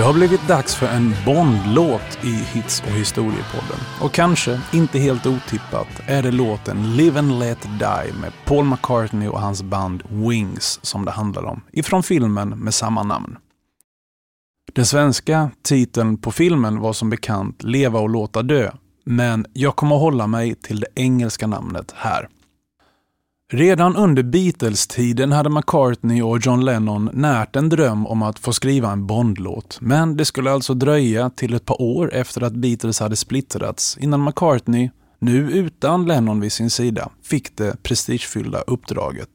Har 0.07 0.15
blivit 0.15 0.49
dags 0.49 0.75
för 0.75 0.87
en 0.87 1.15
Bond-låt 1.25 2.25
i 2.25 2.31
Hits 2.31 2.81
och 2.81 2.93
historiepodden. 2.93 3.79
Och 4.01 4.13
kanske, 4.13 4.61
inte 4.73 4.99
helt 4.99 5.27
otippat, 5.27 5.89
är 6.07 6.23
det 6.23 6.31
låten 6.31 6.97
Live 6.97 7.19
and 7.19 7.39
Let 7.39 7.63
Die 7.63 8.13
med 8.21 8.33
Paul 8.45 8.65
McCartney 8.65 9.29
och 9.29 9.41
hans 9.41 9.63
band 9.63 10.03
Wings 10.09 10.79
som 10.83 11.05
det 11.05 11.11
handlar 11.11 11.45
om, 11.45 11.61
ifrån 11.73 12.03
filmen 12.03 12.49
med 12.49 12.75
samma 12.75 13.03
namn. 13.03 13.37
Den 14.73 14.87
svenska 14.87 15.51
titeln 15.63 16.19
på 16.19 16.33
filmen 16.33 16.81
var 16.81 16.93
som 16.93 17.11
bekant 17.11 17.63
Leva 17.63 18.01
och 18.01 18.11
låta 18.11 18.43
dö, 18.43 18.71
men 19.05 19.47
jag 19.53 19.77
kommer 19.77 19.97
att 19.97 20.03
hålla 20.03 20.27
mig 20.27 20.55
till 20.55 20.81
det 20.81 20.89
engelska 20.95 21.47
namnet 21.47 21.93
här. 21.97 22.29
Redan 23.53 23.97
under 23.97 24.23
Beatles-tiden 24.23 25.33
hade 25.33 25.51
McCartney 25.51 26.23
och 26.23 26.39
John 26.39 26.65
Lennon 26.65 27.11
närt 27.13 27.57
en 27.57 27.69
dröm 27.69 28.07
om 28.07 28.23
att 28.23 28.39
få 28.39 28.53
skriva 28.53 28.93
en 28.93 29.07
Bond-låt, 29.07 29.79
men 29.81 30.17
det 30.17 30.25
skulle 30.25 30.51
alltså 30.51 30.75
dröja 30.75 31.31
till 31.31 31.55
ett 31.55 31.65
par 31.65 31.83
år 31.83 32.15
efter 32.15 32.43
att 32.43 32.53
Beatles 32.53 33.01
hade 33.01 33.17
splittrats 33.17 33.99
innan 34.01 34.25
McCartney, 34.25 34.91
nu 35.19 35.51
utan 35.53 36.07
Lennon 36.07 36.41
vid 36.41 36.53
sin 36.53 36.71
sida, 36.71 37.11
fick 37.23 37.57
det 37.57 37.83
prestigefyllda 37.83 38.61
uppdraget. 38.61 39.29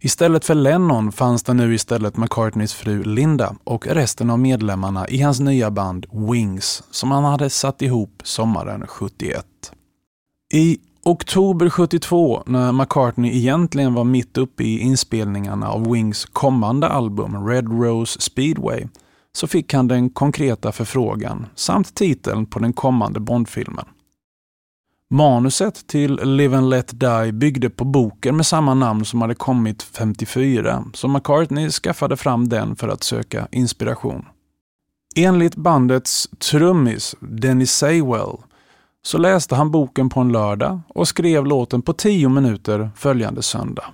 Istället 0.00 0.44
för 0.44 0.54
Lennon 0.54 1.12
fanns 1.12 1.42
det 1.42 1.54
nu 1.54 1.74
istället 1.74 2.16
McCartneys 2.16 2.74
fru 2.74 3.02
Linda 3.02 3.56
och 3.64 3.86
resten 3.86 4.30
av 4.30 4.38
medlemmarna 4.38 5.08
i 5.08 5.22
hans 5.22 5.40
nya 5.40 5.70
band 5.70 6.06
Wings 6.12 6.82
som 6.90 7.10
han 7.10 7.24
hade 7.24 7.50
satt 7.50 7.82
ihop 7.82 8.22
sommaren 8.24 8.86
71. 8.86 9.46
I 10.52 10.78
oktober 11.02 11.70
72, 11.70 12.42
när 12.46 12.72
McCartney 12.72 13.36
egentligen 13.36 13.94
var 13.94 14.04
mitt 14.04 14.38
uppe 14.38 14.64
i 14.64 14.78
inspelningarna 14.78 15.68
av 15.68 15.92
Wings 15.92 16.24
kommande 16.24 16.88
album 16.88 17.48
Red 17.48 17.68
Rose 17.68 18.20
Speedway, 18.20 18.86
så 19.32 19.46
fick 19.46 19.74
han 19.74 19.88
den 19.88 20.10
konkreta 20.10 20.72
förfrågan 20.72 21.46
samt 21.54 21.94
titeln 21.94 22.46
på 22.46 22.58
den 22.58 22.72
kommande 22.72 23.20
Bondfilmen. 23.20 23.84
Manuset 25.14 25.86
till 25.86 26.20
Live 26.22 26.56
and 26.56 26.70
Let 26.70 27.00
Die 27.00 27.32
byggde 27.32 27.70
på 27.70 27.84
boken 27.84 28.36
med 28.36 28.46
samma 28.46 28.74
namn 28.74 29.04
som 29.04 29.20
hade 29.20 29.34
kommit 29.34 29.82
54, 29.82 30.84
så 30.94 31.08
McCartney 31.08 31.70
skaffade 31.70 32.16
fram 32.16 32.48
den 32.48 32.76
för 32.76 32.88
att 32.88 33.02
söka 33.02 33.48
inspiration. 33.52 34.24
Enligt 35.16 35.56
bandets 35.56 36.28
trummis 36.50 37.14
Dennis 37.20 37.72
Saywell 37.72 38.36
så 39.06 39.18
läste 39.18 39.54
han 39.54 39.70
boken 39.70 40.08
på 40.08 40.20
en 40.20 40.32
lördag 40.32 40.80
och 40.88 41.08
skrev 41.08 41.46
låten 41.46 41.82
på 41.82 41.92
tio 41.92 42.28
minuter 42.28 42.90
följande 42.96 43.42
söndag. 43.42 43.84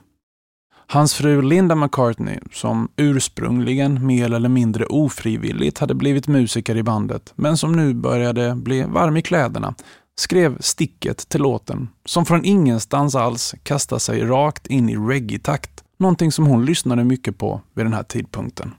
Hans 0.89 1.15
fru 1.15 1.43
Linda 1.43 1.75
McCartney, 1.75 2.39
som 2.53 2.89
ursprungligen 2.97 4.07
mer 4.07 4.33
eller 4.33 4.49
mindre 4.49 4.87
ofrivilligt 4.87 5.79
hade 5.79 5.95
blivit 5.95 6.29
musiker 6.29 6.77
i 6.77 6.83
bandet, 6.83 7.33
men 7.37 7.57
som 7.57 7.73
nu 7.73 7.95
började 7.95 8.55
bli 8.55 8.83
varm 8.83 9.17
i 9.17 9.23
kläderna, 9.23 9.75
skrev 10.19 10.57
sticket 10.61 11.29
till 11.29 11.43
låten, 11.43 11.89
som 12.05 12.27
från 12.27 12.45
ingenstans 12.45 13.15
alls 13.15 13.55
kastade 13.63 14.01
sig 14.01 14.25
rakt 14.25 14.67
in 14.67 14.89
i 14.89 14.97
reggae-takt, 14.97 15.85
någonting 15.99 16.33
som 16.33 16.47
hon 16.47 16.65
lyssnade 16.65 17.05
mycket 17.05 17.39
på 17.39 17.61
vid 17.75 17.85
den 17.85 17.93
här 17.93 18.03
tidpunkten. 18.03 18.75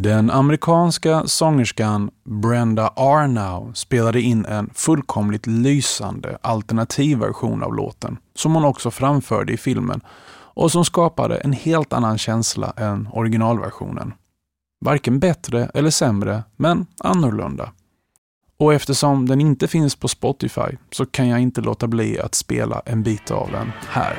Den 0.00 0.30
amerikanska 0.30 1.26
sångerskan 1.26 2.10
Brenda 2.24 2.88
Arnau 2.96 3.72
spelade 3.74 4.20
in 4.20 4.44
en 4.44 4.70
fullkomligt 4.74 5.46
lysande 5.46 6.38
alternativ 6.40 7.18
version 7.18 7.62
av 7.62 7.74
låten, 7.74 8.18
som 8.34 8.54
hon 8.54 8.64
också 8.64 8.90
framförde 8.90 9.52
i 9.52 9.56
filmen 9.56 10.00
och 10.30 10.72
som 10.72 10.84
skapade 10.84 11.36
en 11.36 11.52
helt 11.52 11.92
annan 11.92 12.18
känsla 12.18 12.72
än 12.76 13.08
originalversionen. 13.12 14.12
Varken 14.80 15.18
bättre 15.18 15.70
eller 15.74 15.90
sämre, 15.90 16.42
men 16.56 16.86
annorlunda. 16.98 17.72
Och 18.58 18.74
eftersom 18.74 19.28
den 19.28 19.40
inte 19.40 19.68
finns 19.68 19.96
på 19.96 20.08
Spotify 20.08 20.76
så 20.90 21.06
kan 21.06 21.28
jag 21.28 21.40
inte 21.40 21.60
låta 21.60 21.86
bli 21.86 22.20
att 22.20 22.34
spela 22.34 22.82
en 22.84 23.02
bit 23.02 23.30
av 23.30 23.50
den 23.50 23.72
här. 23.88 24.18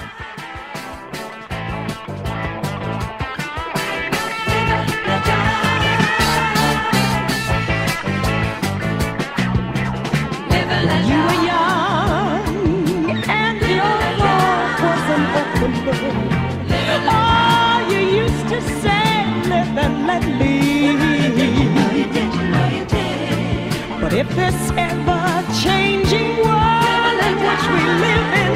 If 24.20 24.28
this 24.36 24.72
ever-changing 24.72 26.30
world 26.46 27.20
in 27.28 27.36
which 27.46 27.66
we 27.74 27.84
live 28.06 28.28
in 28.44 28.54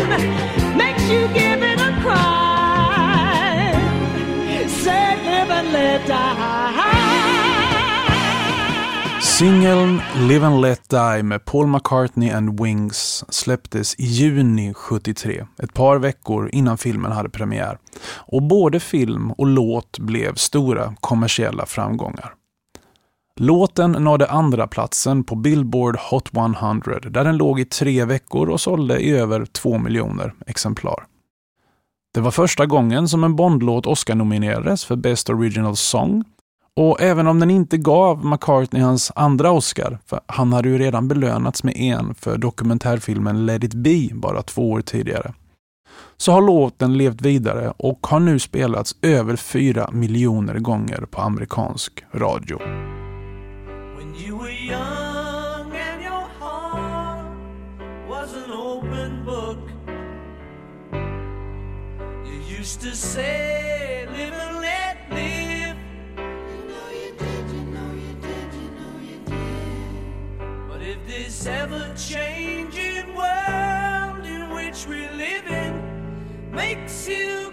makes 0.77 1.03
you 1.09 1.27
give 1.27 1.63
it 1.63 1.79
a 1.81 1.91
cry, 2.01 3.73
say 4.67 5.15
live 5.23 5.51
and 5.51 5.73
let 5.73 6.07
die. 6.07 6.43
Singeln 9.21 10.01
Live 10.27 10.45
and 10.45 10.61
Let 10.61 10.89
Die 10.89 11.23
med 11.23 11.45
Paul 11.45 11.67
McCartney 11.67 12.29
and 12.29 12.59
Wings 12.59 13.23
släpptes 13.29 13.95
i 13.99 14.05
juni 14.05 14.73
73, 14.73 15.45
ett 15.63 15.73
par 15.73 15.97
veckor 15.97 16.49
innan 16.53 16.77
filmen 16.77 17.11
hade 17.11 17.29
premiär. 17.29 17.77
Och 18.15 18.43
både 18.43 18.79
film 18.79 19.31
och 19.31 19.47
låt 19.47 19.99
blev 19.99 20.35
stora 20.35 20.95
kommersiella 20.99 21.65
framgångar. 21.65 22.33
Låten 23.39 23.91
nådde 23.91 24.29
andra 24.29 24.67
platsen 24.67 25.23
på 25.23 25.35
Billboard 25.35 25.97
Hot 25.97 26.29
100 26.35 26.99
där 27.09 27.23
den 27.23 27.37
låg 27.37 27.59
i 27.59 27.65
tre 27.65 28.05
veckor 28.05 28.49
och 28.49 28.61
sålde 28.61 28.99
i 28.99 29.11
över 29.11 29.45
två 29.45 29.77
miljoner 29.77 30.33
exemplar. 30.47 31.05
Det 32.13 32.21
var 32.21 32.31
första 32.31 32.65
gången 32.65 33.07
som 33.07 33.23
en 33.23 33.35
Bondlåt 33.35 33.85
Oscar-nominerades 33.85 34.85
för 34.85 34.95
Best 34.95 35.29
Original 35.29 35.75
Song 35.75 36.23
och 36.75 37.01
även 37.01 37.27
om 37.27 37.39
den 37.39 37.49
inte 37.49 37.77
gav 37.77 38.25
McCartney 38.25 38.81
hans 38.81 39.11
andra 39.15 39.51
Oscar, 39.51 39.99
för 40.05 40.19
han 40.25 40.53
hade 40.53 40.69
ju 40.69 40.77
redan 40.77 41.07
belönats 41.07 41.63
med 41.63 41.77
en 41.77 42.15
för 42.15 42.37
dokumentärfilmen 42.37 43.45
Let 43.45 43.63
it 43.63 43.73
be 43.73 44.09
bara 44.13 44.41
två 44.41 44.71
år 44.71 44.81
tidigare, 44.81 45.33
så 46.17 46.31
har 46.31 46.41
låten 46.41 46.97
levt 46.97 47.21
vidare 47.21 47.73
och 47.77 48.07
har 48.07 48.19
nu 48.19 48.39
spelats 48.39 48.95
över 49.01 49.35
fyra 49.35 49.89
miljoner 49.91 50.59
gånger 50.59 51.05
på 51.11 51.21
amerikansk 51.21 52.03
radio. 52.13 52.59
You 54.15 54.37
were 54.37 54.49
young 54.49 55.71
and 55.73 56.01
your 56.03 56.27
heart 56.39 57.35
was 58.07 58.33
an 58.35 58.51
open 58.51 59.25
book. 59.25 59.57
You 62.23 62.39
used 62.57 62.79
to 62.81 62.95
say, 62.95 64.05
live 64.11 64.33
and 64.33 64.59
let 64.61 64.97
live. 65.09 65.77
You 66.15 66.59
know 66.69 66.89
you 66.91 67.11
did, 67.17 67.49
you 67.49 67.63
know 67.73 67.91
you 67.93 68.13
did, 68.21 68.53
you 68.53 68.69
know 68.77 68.99
you 69.01 69.19
did. 69.25 70.69
But 70.69 70.81
if 70.83 70.99
this 71.07 71.47
ever 71.47 71.91
changing 71.97 73.15
world 73.15 74.25
in 74.25 74.51
which 74.53 74.85
we 74.85 75.07
live 75.09 75.47
in 75.47 76.51
makes 76.51 77.07
you 77.07 77.52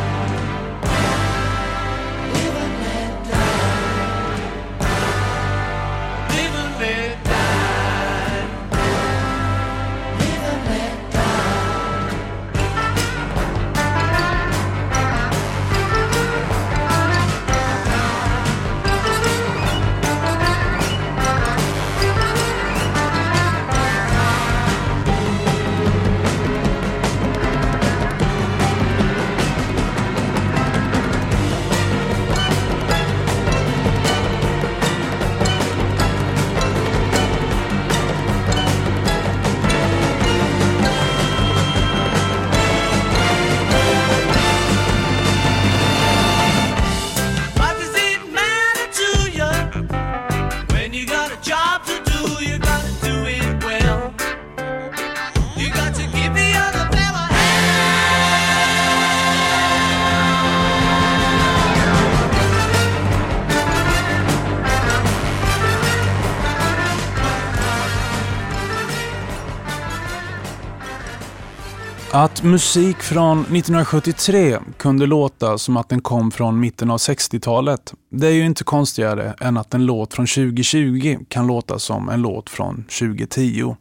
Att 72.13 72.43
musik 72.43 72.97
från 72.97 73.39
1973 73.39 74.59
kunde 74.77 75.05
låta 75.05 75.57
som 75.57 75.77
att 75.77 75.89
den 75.89 76.01
kom 76.01 76.31
från 76.31 76.59
mitten 76.59 76.91
av 76.91 76.97
60-talet, 76.97 77.93
det 78.09 78.27
är 78.27 78.31
ju 78.31 78.45
inte 78.45 78.63
konstigare 78.63 79.35
än 79.39 79.57
att 79.57 79.73
en 79.73 79.85
låt 79.85 80.13
från 80.13 80.27
2020 80.27 81.17
kan 81.27 81.47
låta 81.47 81.79
som 81.79 82.09
en 82.09 82.21
låt 82.21 82.49
från 82.49 82.83
2010. 82.83 83.75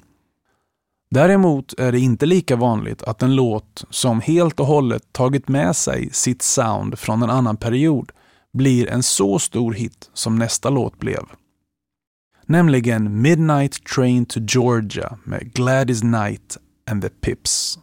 Däremot 1.10 1.74
är 1.78 1.92
det 1.92 2.00
inte 2.00 2.26
lika 2.26 2.56
vanligt 2.56 3.02
att 3.02 3.22
en 3.22 3.34
låt 3.34 3.84
som 3.90 4.20
helt 4.20 4.60
och 4.60 4.66
hållet 4.66 5.12
tagit 5.12 5.48
med 5.48 5.76
sig 5.76 6.08
sitt 6.12 6.42
sound 6.42 6.98
från 6.98 7.22
en 7.22 7.30
annan 7.30 7.56
period 7.56 8.12
blir 8.52 8.88
en 8.88 9.02
så 9.02 9.38
stor 9.38 9.72
hit 9.72 10.10
som 10.14 10.36
nästa 10.36 10.70
låt 10.70 10.98
blev. 10.98 11.22
Nämligen 12.46 13.22
Midnight 13.22 13.84
Train 13.84 14.26
to 14.26 14.40
Georgia 14.40 15.18
med 15.24 15.52
Gladys 15.52 16.00
Knight 16.00 16.56
and 16.90 17.02
the 17.02 17.08
Pips. 17.08 17.78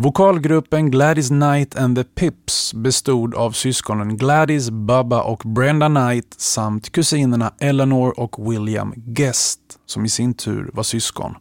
Vokalgruppen 0.00 0.90
Gladys 0.90 1.28
Knight 1.28 1.76
and 1.76 1.96
the 1.96 2.04
Pips 2.04 2.74
bestod 2.74 3.34
av 3.34 3.50
syskonen 3.50 4.16
Gladys, 4.16 4.70
Bubba 4.70 5.22
och 5.22 5.42
Brenda 5.44 5.88
Knight 5.88 6.34
samt 6.40 6.92
kusinerna 6.92 7.52
Eleanor 7.58 8.20
och 8.20 8.52
William 8.52 8.92
Guest, 8.96 9.60
som 9.86 10.04
i 10.04 10.08
sin 10.08 10.34
tur 10.34 10.70
var 10.72 10.82
syskon. 10.82 11.34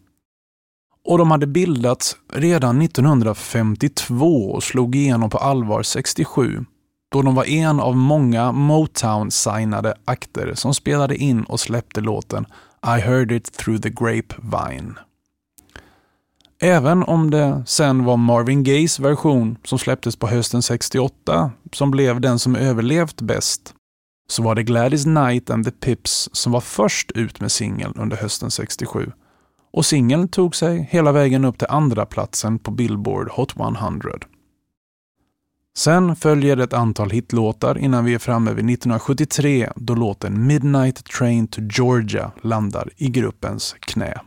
Och 1.06 1.18
de 1.18 1.32
hade 1.32 1.48
bildats 1.48 2.16
redan 2.34 2.82
1952 2.82 4.52
och 4.52 4.64
slog 4.64 4.96
igenom 4.96 5.30
på 5.30 5.38
allvar 5.38 5.84
67, 5.84 6.66
då 7.12 7.22
de 7.22 7.36
var 7.36 7.46
en 7.46 7.80
av 7.80 7.96
många 7.96 8.52
Motown-signade 8.52 9.94
akter 10.06 10.54
som 10.54 10.74
spelade 10.74 11.16
in 11.16 11.44
och 11.44 11.60
släppte 11.60 12.02
låten 12.02 12.46
I 12.98 13.00
heard 13.02 13.32
it 13.32 13.54
through 13.54 13.82
the 13.82 13.90
grapevine. 13.90 14.94
Även 16.62 17.04
om 17.04 17.32
det 17.32 17.64
sen 17.66 18.04
var 18.04 18.18
Marvin 18.18 18.64
Gayes 18.64 19.00
version 19.00 19.58
som 19.64 19.80
släpptes 19.80 20.16
på 20.16 20.28
hösten 20.28 20.62
68 20.62 21.52
som 21.72 21.92
blev 21.92 22.22
den 22.22 22.40
som 22.40 22.56
överlevt 22.56 23.22
bäst, 23.22 23.74
så 24.30 24.44
var 24.44 24.56
det 24.56 24.64
Gladys 24.64 25.04
Knight 25.04 25.50
and 25.50 25.66
the 25.66 25.72
Pips 25.72 26.30
som 26.32 26.52
var 26.52 26.62
först 26.62 27.12
ut 27.12 27.42
med 27.42 27.52
singeln 27.52 27.94
under 27.96 28.18
hösten 28.18 28.52
67. 28.52 29.12
Och 29.74 29.86
singeln 29.86 30.28
tog 30.28 30.56
sig 30.56 30.88
hela 30.92 31.12
vägen 31.12 31.46
upp 31.46 31.58
till 31.58 31.68
andra 31.70 32.06
platsen 32.06 32.60
på 32.60 32.72
Billboard 32.72 33.30
Hot 33.32 33.56
100. 33.60 34.10
Sen 35.78 36.16
följer 36.16 36.58
ett 36.58 36.74
antal 36.74 37.10
hitlåtar 37.10 37.78
innan 37.78 38.06
vi 38.06 38.14
är 38.14 38.20
framme 38.20 38.50
vid 38.50 38.70
1973 38.70 39.70
då 39.76 39.96
låten 39.96 40.48
Midnight 40.48 41.06
Train 41.06 41.48
to 41.48 41.62
Georgia 41.62 42.32
landar 42.42 42.90
i 42.96 43.10
gruppens 43.10 43.76
knä. 43.80 44.22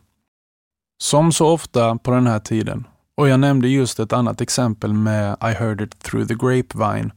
Som 1.03 1.33
så 1.33 1.47
ofta 1.47 1.97
på 1.97 2.11
den 2.11 2.27
här 2.27 2.39
tiden, 2.39 2.87
och 3.15 3.29
jag 3.29 3.41
nämnde 3.41 3.69
just 3.69 4.01
ett 4.01 4.13
annat 4.13 4.41
exempel 4.41 4.93
med 4.93 5.37
I 5.43 5.53
heard 5.55 5.81
it 5.81 5.99
through 5.99 6.29
the 6.29 6.35
grapevine, 6.35 7.11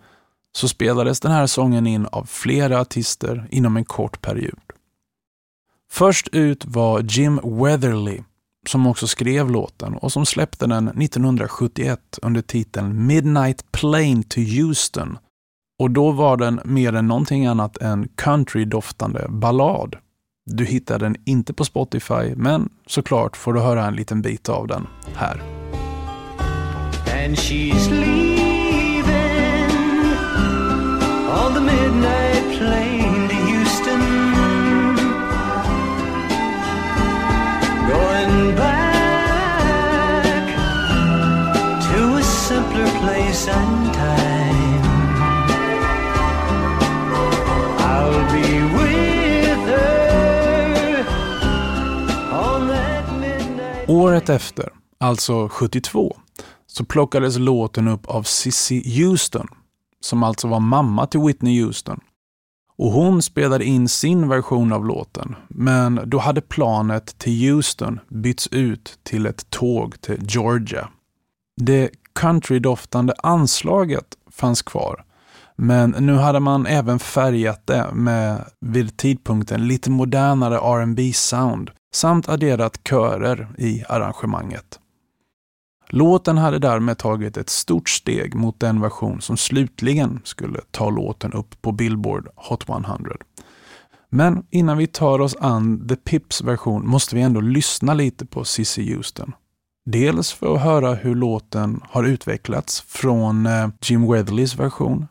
så 0.56 0.68
spelades 0.68 1.20
den 1.20 1.32
här 1.32 1.48
sången 1.48 1.88
in 1.88 2.06
av 2.06 2.26
flera 2.26 2.82
artister 2.82 3.48
inom 3.50 3.78
en 3.78 3.86
kort 3.86 4.22
period. 4.22 4.60
Först 5.92 6.28
ut 6.28 6.66
var 6.66 7.02
Jim 7.02 7.40
Weatherly, 7.44 8.22
som 8.68 8.88
också 8.88 9.08
skrev 9.08 9.50
låten 9.50 9.94
och 9.94 10.12
som 10.12 10.26
släppte 10.26 10.68
den 10.68 10.88
1971 10.88 12.20
under 12.22 12.42
titeln 12.42 13.06
Midnight 13.08 13.72
Plane 13.72 14.24
to 14.24 14.42
Houston. 14.42 15.18
Och 15.80 15.92
då 15.92 16.12
var 16.12 16.38
den 16.38 16.62
mer 16.66 16.96
än 16.96 17.08
någonting 17.08 17.46
annat 17.46 17.78
en 17.78 18.08
country-doftande 18.08 19.30
ballad. 19.30 19.96
Du 20.46 20.66
hittar 20.66 21.00
den 21.00 21.16
inte 21.26 21.54
på 21.54 21.66
Spotify, 21.66 22.36
men 22.36 22.70
såklart 22.86 23.38
får 23.38 23.54
du 23.54 23.60
höra 23.60 23.86
en 23.86 23.96
liten 23.96 24.22
bit 24.22 24.50
av 24.50 24.68
den 24.68 24.88
här. 25.16 25.42
And 27.26 27.38
she's 27.38 27.90
leaving 27.90 28.44
Året 54.04 54.30
efter, 54.30 54.70
alltså 55.00 55.50
72, 55.50 56.18
så 56.68 56.86
plockades 56.86 57.38
låten 57.38 57.88
upp 57.88 58.06
av 58.06 58.24
Cissy 58.24 59.04
Houston, 59.04 59.48
som 60.02 60.24
alltså 60.24 60.48
var 60.48 60.60
mamma 60.60 61.08
till 61.08 61.20
Whitney 61.20 61.64
Houston. 61.64 62.00
Och 62.78 62.92
hon 62.92 63.22
spelade 63.22 63.66
in 63.66 63.90
sin 63.90 64.30
version 64.30 64.72
av 64.74 64.86
låten, 64.86 65.36
men 65.48 66.02
då 66.06 66.18
hade 66.18 66.42
planet 66.42 67.18
till 67.18 67.50
Houston 67.50 68.00
bytts 68.10 68.48
ut 68.48 69.00
till 69.04 69.26
ett 69.26 69.50
tåg 69.50 70.02
till 70.02 70.18
Georgia. 70.22 70.90
Det 71.62 71.90
countrydoftande 72.14 73.14
anslaget 73.18 74.18
fanns 74.32 74.62
kvar, 74.62 75.04
men 75.56 75.90
nu 75.90 76.14
hade 76.14 76.40
man 76.40 76.66
även 76.66 77.00
färgat 77.00 77.68
det 77.68 77.90
med, 77.94 78.46
vid 78.60 78.98
tidpunkten, 78.98 79.68
lite 79.68 79.92
modernare 79.92 80.56
R&B 80.56 81.14
sound 81.14 81.72
samt 81.94 82.30
adderat 82.30 82.80
körer 82.90 83.48
i 83.58 83.84
arrangemanget. 83.90 84.80
Låten 85.90 86.38
hade 86.38 86.60
därmed 86.60 86.98
tagit 86.98 87.38
ett 87.38 87.50
stort 87.50 87.90
steg 87.90 88.36
mot 88.36 88.60
den 88.60 88.82
version 88.82 89.22
som 89.22 89.38
slutligen 89.38 90.22
skulle 90.24 90.60
ta 90.72 90.90
låten 90.90 91.34
upp 91.34 91.62
på 91.62 91.72
Billboard 91.72 92.30
Hot 92.36 92.70
100. 92.70 93.16
Men 94.10 94.46
innan 94.50 94.78
vi 94.78 94.88
tar 94.88 95.22
oss 95.22 95.36
an 95.40 95.88
The 95.88 95.96
Pips 95.96 96.42
version 96.42 96.88
måste 96.88 97.16
vi 97.16 97.22
ändå 97.22 97.42
lyssna 97.42 97.94
lite 97.94 98.26
på 98.26 98.44
Cissy 98.44 98.94
Houston. 98.94 99.32
Dels 99.86 100.34
för 100.34 100.56
att 100.56 100.62
höra 100.62 100.94
hur 100.94 101.16
låten 101.16 101.82
har 101.84 102.04
utvecklats 102.04 102.82
från 102.82 103.46
eh, 103.46 103.68
Jim 103.82 104.12
Weatherlys 104.12 104.56
version, 104.56 105.08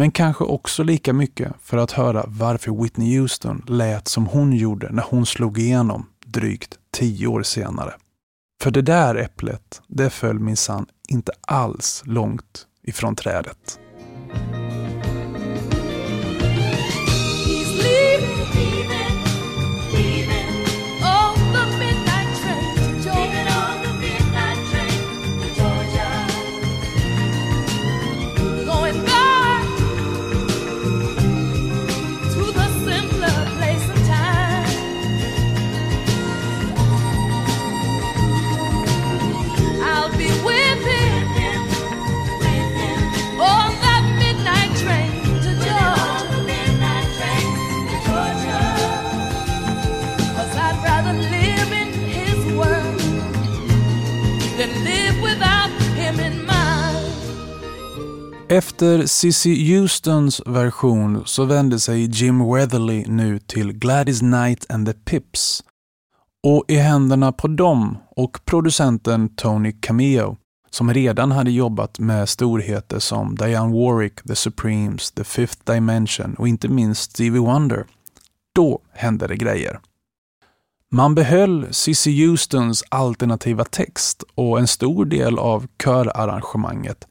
men 0.00 0.10
kanske 0.10 0.44
också 0.44 0.82
lika 0.82 1.12
mycket 1.12 1.52
för 1.62 1.76
att 1.76 1.92
höra 1.92 2.24
varför 2.28 2.82
Whitney 2.82 3.18
Houston 3.18 3.64
lät 3.66 4.08
som 4.08 4.26
hon 4.26 4.52
gjorde 4.52 4.90
när 4.92 5.02
hon 5.10 5.26
slog 5.26 5.58
igenom 5.58 6.06
drygt 6.26 6.78
tio 6.90 7.26
år 7.26 7.42
senare. 7.42 7.92
För 8.62 8.70
det 8.70 8.82
där 8.82 9.14
äpplet, 9.14 9.82
det 9.86 10.10
föll 10.10 10.38
minsann 10.38 10.86
inte 11.08 11.32
alls 11.40 12.02
långt 12.06 12.66
ifrån 12.82 13.16
trädet. 13.16 13.80
Efter 58.80 59.06
Cissy 59.06 59.78
Houstons 59.78 60.42
version 60.46 61.22
så 61.26 61.44
vände 61.44 61.80
sig 61.80 62.04
Jim 62.10 62.52
Weatherly 62.52 63.04
nu 63.06 63.38
till 63.38 63.72
Gladys 63.72 64.20
Knight 64.20 64.70
and 64.70 64.86
the 64.86 64.92
Pips. 64.92 65.64
Och 66.42 66.64
i 66.68 66.76
händerna 66.76 67.32
på 67.32 67.48
dem 67.48 67.98
och 68.16 68.44
producenten 68.44 69.28
Tony 69.36 69.72
Cameo, 69.80 70.36
som 70.70 70.94
redan 70.94 71.32
hade 71.32 71.50
jobbat 71.50 71.98
med 71.98 72.28
storheter 72.28 72.98
som 72.98 73.34
Diane 73.34 73.74
Warwick, 73.74 74.22
The 74.22 74.34
Supremes, 74.34 75.12
The 75.12 75.24
Fifth 75.24 75.72
Dimension 75.72 76.34
och 76.34 76.48
inte 76.48 76.68
minst 76.68 77.10
Stevie 77.10 77.40
Wonder, 77.40 77.84
då 78.54 78.80
hände 78.92 79.26
det 79.26 79.36
grejer. 79.36 79.80
Man 80.92 81.14
behöll 81.14 81.66
Cissy 81.70 82.26
Houstons 82.26 82.84
alternativa 82.88 83.64
text 83.64 84.24
och 84.34 84.58
en 84.58 84.68
stor 84.68 85.04
del 85.04 85.38
av 85.38 85.66
körarrangemanget 85.82 87.06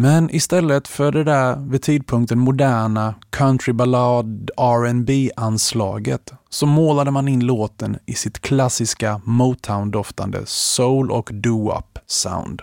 men 0.00 0.34
istället 0.34 0.88
för 0.88 1.12
det 1.12 1.24
där 1.24 1.56
vid 1.56 1.82
tidpunkten 1.82 2.38
moderna 2.38 3.14
countryballad 3.30 4.50
R&B 4.56 5.30
anslaget 5.36 6.32
så 6.50 6.66
målade 6.66 7.10
man 7.10 7.28
in 7.28 7.46
låten 7.46 7.98
i 8.06 8.14
sitt 8.14 8.38
klassiska 8.38 9.20
Motown-doftande 9.24 10.42
soul 10.46 11.10
och 11.10 11.30
doo-wop 11.30 11.98
sound. 12.06 12.62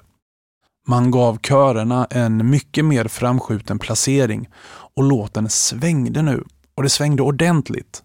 Man 0.88 1.12
gav 1.12 1.38
körerna 1.38 2.06
en 2.06 2.50
mycket 2.50 2.86
mer 2.86 3.08
framskjuten 3.08 3.80
placering 3.80 4.50
och 4.96 5.04
låten 5.04 5.50
svängde 5.50 6.22
nu 6.22 6.44
och 6.76 6.84
det 6.84 6.90
svängde 6.90 7.24
ordentligt. 7.24 8.04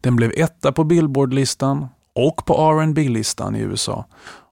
Den 0.00 0.16
blev 0.16 0.32
etta 0.36 0.72
på 0.72 0.84
Billboard-listan 0.84 1.86
och 2.14 2.46
på 2.46 2.72
rb 2.72 2.98
listan 2.98 3.56
i 3.56 3.60
USA 3.60 4.06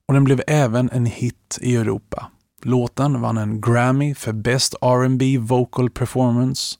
och 0.08 0.14
den 0.14 0.24
blev 0.24 0.42
även 0.46 0.90
en 0.92 1.06
hit 1.06 1.58
i 1.60 1.76
Europa. 1.76 2.30
Låten 2.64 3.20
vann 3.20 3.36
en 3.36 3.60
Grammy 3.60 4.14
för 4.14 4.32
Best 4.32 4.74
R&B 4.80 5.38
Vocal 5.38 5.90
Performance 5.90 6.78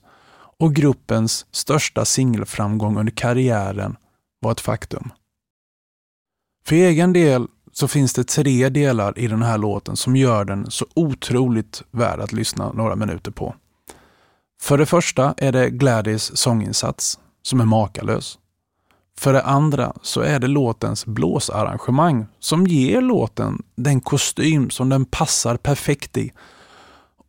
och 0.59 0.73
gruppens 0.73 1.45
största 1.51 2.05
singelframgång 2.05 2.97
under 2.97 3.11
karriären 3.11 3.95
var 4.39 4.51
ett 4.51 4.61
faktum. 4.61 5.11
För 6.67 6.75
egen 6.75 7.13
del 7.13 7.47
så 7.71 7.87
finns 7.87 8.13
det 8.13 8.23
tre 8.23 8.69
delar 8.69 9.19
i 9.19 9.27
den 9.27 9.41
här 9.41 9.57
låten 9.57 9.95
som 9.95 10.15
gör 10.15 10.45
den 10.45 10.71
så 10.71 10.85
otroligt 10.93 11.83
värd 11.91 12.19
att 12.19 12.33
lyssna 12.33 12.71
några 12.71 12.95
minuter 12.95 13.31
på. 13.31 13.55
För 14.61 14.77
det 14.77 14.85
första 14.85 15.33
är 15.37 15.51
det 15.51 15.69
Gladys 15.69 16.37
sånginsats 16.37 17.19
som 17.41 17.59
är 17.59 17.65
makalös. 17.65 18.39
För 19.19 19.33
det 19.33 19.41
andra 19.41 19.93
så 20.01 20.21
är 20.21 20.39
det 20.39 20.47
låtens 20.47 21.05
blåsarrangemang 21.05 22.25
som 22.39 22.67
ger 22.67 23.01
låten 23.01 23.63
den 23.75 24.01
kostym 24.01 24.69
som 24.69 24.89
den 24.89 25.05
passar 25.05 25.57
perfekt 25.57 26.17
i. 26.17 26.31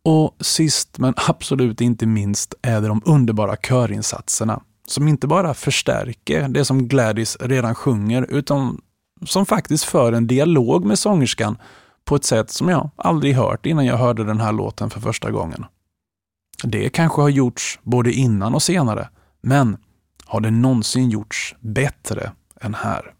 Och 0.03 0.35
sist 0.39 0.97
men 0.97 1.13
absolut 1.17 1.81
inte 1.81 2.05
minst 2.05 2.53
är 2.61 2.81
det 2.81 2.87
de 2.87 3.01
underbara 3.05 3.55
körinsatserna 3.55 4.61
som 4.87 5.07
inte 5.07 5.27
bara 5.27 5.53
förstärker 5.53 6.47
det 6.47 6.65
som 6.65 6.87
Gladys 6.87 7.37
redan 7.39 7.75
sjunger 7.75 8.25
utan 8.29 8.81
som 9.25 9.45
faktiskt 9.45 9.83
för 9.83 10.13
en 10.13 10.27
dialog 10.27 10.85
med 10.85 10.99
sångerskan 10.99 11.57
på 12.05 12.15
ett 12.15 12.25
sätt 12.25 12.51
som 12.51 12.69
jag 12.69 12.89
aldrig 12.95 13.35
hört 13.35 13.65
innan 13.65 13.85
jag 13.85 13.97
hörde 13.97 14.23
den 14.23 14.39
här 14.39 14.51
låten 14.51 14.89
för 14.89 14.99
första 14.99 15.31
gången. 15.31 15.65
Det 16.63 16.89
kanske 16.89 17.21
har 17.21 17.29
gjorts 17.29 17.79
både 17.83 18.11
innan 18.11 18.55
och 18.55 18.63
senare, 18.63 19.09
men 19.41 19.77
har 20.27 20.41
det 20.41 20.51
någonsin 20.51 21.09
gjorts 21.09 21.55
bättre 21.59 22.31
än 22.61 22.73
här? 22.73 23.13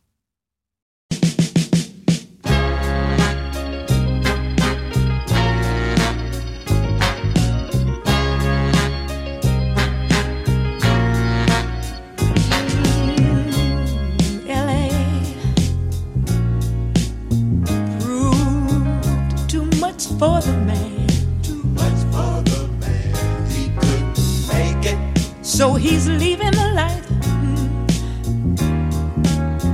for 20.20 20.42
the 20.42 20.52
man. 20.52 21.08
Too 21.44 21.64
much 21.64 22.00
for 22.12 22.42
the 22.50 22.68
man. 22.82 23.50
He 23.50 23.70
couldn't 23.80 24.48
make 24.48 24.86
it. 24.94 25.46
So 25.46 25.76
he's 25.76 26.08
leaving 26.08 26.52
the 26.52 26.77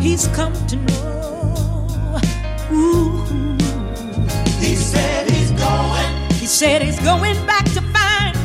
he's 0.03 0.27
come 0.27 0.53
to 0.67 0.75
know. 0.75 2.19
Ooh. 2.73 3.23
He 4.59 4.75
said 4.75 5.29
he's 5.31 5.51
going. 5.51 6.11
He 6.41 6.45
said 6.45 6.81
he's 6.81 6.99
going 6.99 7.39
back 7.45 7.65
to 7.77 7.81
find. 7.95 8.35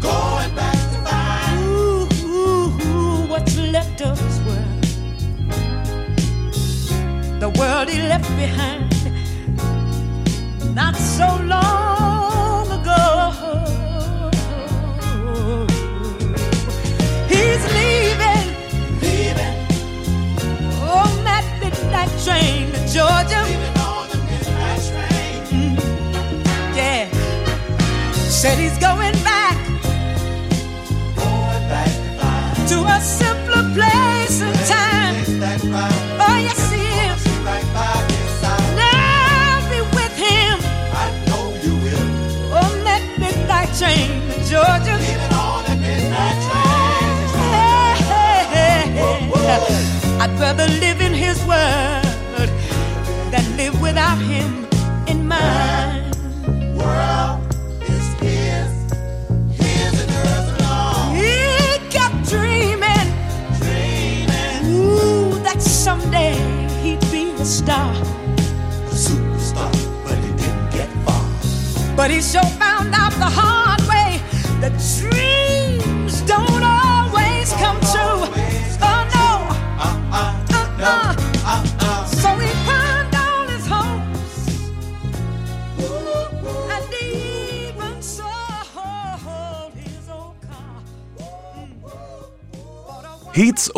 Going 0.00 0.54
back 0.54 0.78
to 0.92 0.98
find. 1.08 1.64
Ooh, 1.64 2.08
ooh, 2.22 2.68
ooh 2.86 3.26
what's 3.26 3.58
left 3.58 4.00
of 4.00 4.16
his 4.20 4.38
world. 4.46 4.82
The 7.40 7.50
world 7.58 7.88
he 7.88 7.98
left 8.12 8.30
behind 8.36 8.86
not 10.74 10.94
so 10.94 11.26
long 11.42 12.07
train 22.24 22.72
to 22.72 22.80
Georgia. 22.86 23.42
on 23.86 24.08
the 24.10 24.18
midnight 24.28 24.82
train. 24.90 25.38
Mm, 25.54 26.76
yeah, 26.76 27.10
said 28.12 28.58
he's 28.58 28.78
going 28.78 29.16
back, 29.22 29.56
going 31.16 31.64
back 31.72 31.90
to, 32.66 32.74
to 32.74 32.84
a 32.84 33.00
simpler 33.00 33.64
place 33.74 34.40
and 34.42 34.58
time. 34.66 35.14
Oh 36.20 36.36
yes, 36.36 36.60
he 36.72 36.82
is. 37.06 37.20
Right 37.44 37.78
train 43.78 44.10
to 44.28 44.34
Georgia. 44.50 44.96
On 45.38 45.62
that 45.62 45.78
midnight 45.80 46.38
train. 46.46 46.98
Hey, 47.54 47.94
hey, 48.10 48.82
hey. 48.90 50.18
I'd 50.20 50.36
rather 50.40 50.66
live 50.66 51.00
in 51.00 51.14
his 51.14 51.38
world 51.44 52.07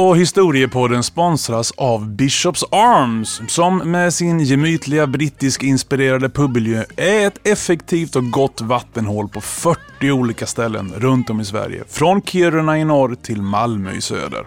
och 0.01 0.17
historiepodden 0.17 1.03
sponsras 1.03 1.73
av 1.77 2.09
Bishops 2.09 2.65
Arms 2.71 3.41
som 3.49 3.79
med 3.79 4.15
sin 4.15 4.41
gemytliga 4.41 5.07
brittisk-inspirerade 5.07 6.29
pubmiljö 6.29 6.85
är 6.97 7.27
ett 7.27 7.47
effektivt 7.47 8.17
och 8.17 8.31
gott 8.31 8.61
vattenhål 8.61 9.29
på 9.29 9.41
40 9.41 10.11
olika 10.11 10.47
ställen 10.47 10.93
runt 10.97 11.31
om 11.31 11.41
i 11.41 11.45
Sverige. 11.45 11.85
Från 11.89 12.23
Kiruna 12.23 12.79
i 12.79 12.85
norr 12.85 13.15
till 13.23 13.43
Malmö 13.43 13.93
i 13.93 14.01
söder. 14.01 14.47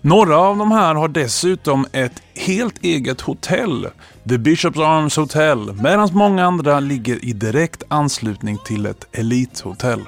Några 0.00 0.38
av 0.38 0.56
de 0.56 0.72
här 0.72 0.94
har 0.94 1.08
dessutom 1.08 1.86
ett 1.92 2.22
helt 2.34 2.84
eget 2.84 3.20
hotell, 3.20 3.88
The 4.28 4.38
Bishops 4.38 4.78
Arms 4.78 5.16
Hotel, 5.16 5.72
medan 5.74 6.08
många 6.12 6.46
andra 6.46 6.80
ligger 6.80 7.24
i 7.24 7.32
direkt 7.32 7.82
anslutning 7.88 8.58
till 8.64 8.86
ett 8.86 9.06
elithotell. 9.12 10.00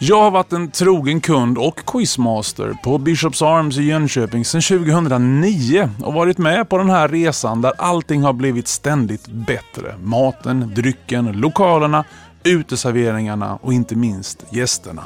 Jag 0.00 0.22
har 0.22 0.30
varit 0.30 0.52
en 0.52 0.70
trogen 0.70 1.20
kund 1.20 1.58
och 1.58 1.86
quizmaster 1.86 2.74
på 2.82 2.98
Bishops 2.98 3.42
Arms 3.42 3.78
i 3.78 3.82
Jönköping 3.82 4.44
sedan 4.44 4.60
2009 4.60 5.90
och 6.02 6.14
varit 6.14 6.38
med 6.38 6.68
på 6.68 6.78
den 6.78 6.90
här 6.90 7.08
resan 7.08 7.62
där 7.62 7.72
allting 7.78 8.22
har 8.22 8.32
blivit 8.32 8.68
ständigt 8.68 9.26
bättre. 9.26 9.94
Maten, 10.02 10.72
drycken, 10.74 11.32
lokalerna, 11.32 12.04
uteserveringarna 12.44 13.58
och 13.62 13.72
inte 13.72 13.96
minst 13.96 14.44
gästerna. 14.50 15.02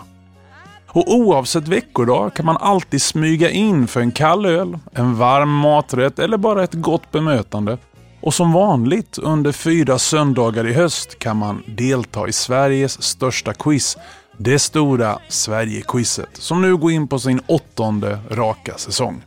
Och 0.86 1.14
oavsett 1.14 1.68
veckodag 1.68 2.34
kan 2.34 2.46
man 2.46 2.56
alltid 2.56 3.02
smyga 3.02 3.50
in 3.50 3.86
för 3.86 4.00
en 4.00 4.12
kall 4.12 4.46
öl, 4.46 4.78
en 4.92 5.16
varm 5.16 5.50
maträtt 5.50 6.18
eller 6.18 6.36
bara 6.36 6.64
ett 6.64 6.74
gott 6.74 7.10
bemötande. 7.10 7.78
Och 8.20 8.34
som 8.34 8.52
vanligt 8.52 9.18
under 9.18 9.52
fyra 9.52 9.98
söndagar 9.98 10.66
i 10.66 10.72
höst 10.72 11.18
kan 11.18 11.36
man 11.36 11.62
delta 11.66 12.28
i 12.28 12.32
Sveriges 12.32 13.02
största 13.02 13.54
quiz 13.54 13.96
det 14.38 14.58
stora 14.58 15.18
Sverigequizet 15.28 16.28
som 16.32 16.62
nu 16.62 16.76
går 16.76 16.92
in 16.92 17.08
på 17.08 17.18
sin 17.18 17.40
åttonde 17.46 18.18
raka 18.30 18.78
säsong. 18.78 19.22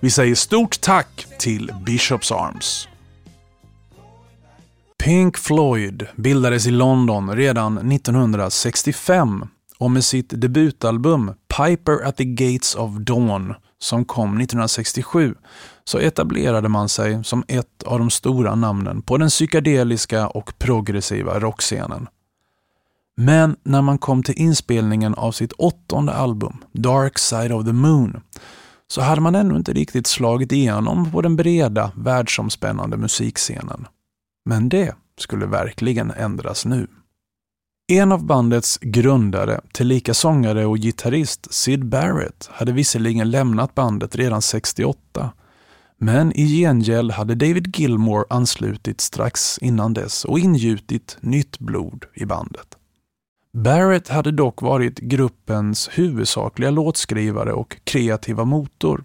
Vi 0.00 0.10
säger 0.10 0.34
stort 0.34 0.80
tack 0.80 1.26
till 1.38 1.72
Bishops 1.86 2.32
Arms. 2.32 2.88
Pink 4.98 5.38
Floyd 5.38 6.06
bildades 6.16 6.66
i 6.66 6.70
London 6.70 7.36
redan 7.36 7.92
1965 7.92 9.44
och 9.78 9.90
med 9.90 10.04
sitt 10.04 10.40
debutalbum 10.40 11.32
Piper 11.56 12.04
at 12.04 12.16
the 12.16 12.24
Gates 12.24 12.74
of 12.74 12.90
Dawn 12.90 13.54
som 13.78 14.04
kom 14.04 14.28
1967 14.40 15.34
så 15.84 15.98
etablerade 15.98 16.68
man 16.68 16.88
sig 16.88 17.24
som 17.24 17.44
ett 17.48 17.82
av 17.82 17.98
de 17.98 18.10
stora 18.10 18.54
namnen 18.54 19.02
på 19.02 19.16
den 19.16 19.28
psykedeliska 19.28 20.28
och 20.28 20.58
progressiva 20.58 21.40
rockscenen. 21.40 22.06
Men 23.16 23.56
när 23.62 23.82
man 23.82 23.98
kom 23.98 24.22
till 24.22 24.38
inspelningen 24.38 25.14
av 25.14 25.32
sitt 25.32 25.52
åttonde 25.52 26.12
album, 26.12 26.64
Dark 26.72 27.18
Side 27.18 27.52
of 27.52 27.64
the 27.64 27.72
Moon, 27.72 28.20
så 28.88 29.00
hade 29.00 29.20
man 29.20 29.34
ännu 29.34 29.56
inte 29.56 29.72
riktigt 29.72 30.06
slagit 30.06 30.52
igenom 30.52 31.10
på 31.10 31.22
den 31.22 31.36
breda, 31.36 31.92
världsomspännande 31.94 32.96
musikscenen. 32.96 33.86
Men 34.48 34.68
det 34.68 34.94
skulle 35.18 35.46
verkligen 35.46 36.10
ändras 36.10 36.66
nu. 36.66 36.86
En 37.92 38.12
av 38.12 38.24
bandets 38.24 38.78
grundare, 38.78 39.60
tillika 39.72 40.14
sångare 40.14 40.66
och 40.66 40.78
gitarrist, 40.78 41.54
Sid 41.54 41.86
Barrett, 41.86 42.48
hade 42.52 42.72
visserligen 42.72 43.30
lämnat 43.30 43.74
bandet 43.74 44.16
redan 44.16 44.42
68. 44.42 45.32
Men 45.98 46.32
i 46.32 46.46
gengäld 46.46 47.12
hade 47.12 47.34
David 47.34 47.76
Gilmore 47.76 48.24
anslutit 48.30 49.00
strax 49.00 49.58
innan 49.58 49.94
dess 49.94 50.24
och 50.24 50.38
ingjutit 50.38 51.16
nytt 51.20 51.58
blod 51.58 52.04
i 52.14 52.24
bandet. 52.24 52.76
Barrett 53.56 54.08
hade 54.08 54.30
dock 54.30 54.62
varit 54.62 54.98
gruppens 54.98 55.88
huvudsakliga 55.92 56.70
låtskrivare 56.70 57.52
och 57.52 57.76
kreativa 57.84 58.44
motor. 58.44 59.04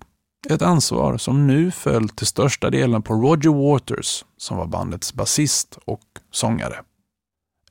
Ett 0.50 0.62
ansvar 0.62 1.18
som 1.18 1.48
nu 1.48 1.72
föll 1.72 2.10
till 2.10 2.28
största 2.28 2.70
delen 2.70 3.02
på 3.02 3.14
Roger 3.14 3.72
Waters, 3.72 4.26
som 4.38 4.58
var 4.58 4.68
bandets 4.68 5.14
basist 5.14 5.78
och 5.86 6.02
sångare. 6.32 6.76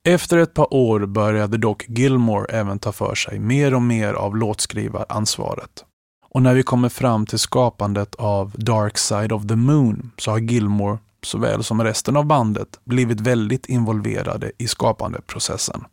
Efter 0.05 0.39
ett 0.39 0.55
par 0.55 0.75
år 0.75 1.07
började 1.07 1.59
dock 1.59 1.85
Gilmore 1.89 2.47
även 2.51 2.79
ta 2.79 2.93
för 2.93 3.15
sig 3.15 3.39
mer 3.39 3.75
och 3.75 3.83
mer 3.83 4.15
av 4.15 4.37
låtskrivaransvaret. 4.37 5.85
Och 6.29 6.43
när 6.43 6.55
vi 6.55 6.63
kommer 6.63 6.89
fram 6.89 7.27
till 7.27 7.39
skapandet 7.39 8.15
av 8.15 8.55
Dark 8.57 8.99
Side 8.99 9.33
of 9.33 9.47
the 9.47 9.57
Moon 9.57 10.11
så 10.19 10.31
har 10.31 10.39
Gilmore, 10.39 10.99
såväl 11.23 11.65
som 11.65 11.85
resten 11.85 12.17
av 12.17 12.27
bandet, 12.27 12.81
blivit 12.85 13.21
väldigt 13.21 13.67
involverade 13.67 14.53
i 14.59 14.69
skapandeprocessen. 14.69 15.85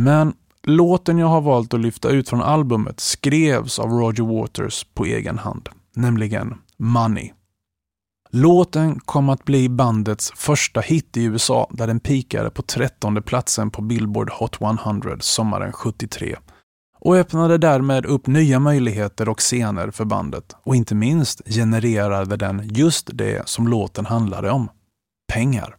Men 0.00 0.34
låten 0.62 1.18
jag 1.18 1.26
har 1.26 1.40
valt 1.40 1.74
att 1.74 1.80
lyfta 1.80 2.08
ut 2.08 2.28
från 2.28 2.42
albumet 2.42 3.00
skrevs 3.00 3.78
av 3.78 3.90
Roger 3.90 4.24
Waters 4.24 4.86
på 4.94 5.04
egen 5.04 5.38
hand, 5.38 5.68
nämligen 5.96 6.54
Money. 6.76 7.32
Låten 8.30 9.00
kom 9.00 9.28
att 9.28 9.44
bli 9.44 9.68
bandets 9.68 10.32
första 10.36 10.80
hit 10.80 11.16
i 11.16 11.24
USA 11.24 11.70
där 11.70 11.86
den 11.86 12.00
pikade 12.00 12.50
på 12.50 12.62
trettonde 12.62 13.22
platsen 13.22 13.70
på 13.70 13.82
Billboard 13.82 14.30
Hot 14.30 14.60
100 14.60 15.16
sommaren 15.20 15.72
73 15.72 16.36
och 17.00 17.16
öppnade 17.16 17.58
därmed 17.58 18.06
upp 18.06 18.26
nya 18.26 18.58
möjligheter 18.60 19.28
och 19.28 19.38
scener 19.38 19.90
för 19.90 20.04
bandet 20.04 20.56
och 20.62 20.76
inte 20.76 20.94
minst 20.94 21.42
genererade 21.54 22.36
den 22.36 22.68
just 22.74 23.10
det 23.12 23.48
som 23.48 23.68
låten 23.68 24.06
handlade 24.06 24.50
om. 24.50 24.68
Pengar. 25.32 25.76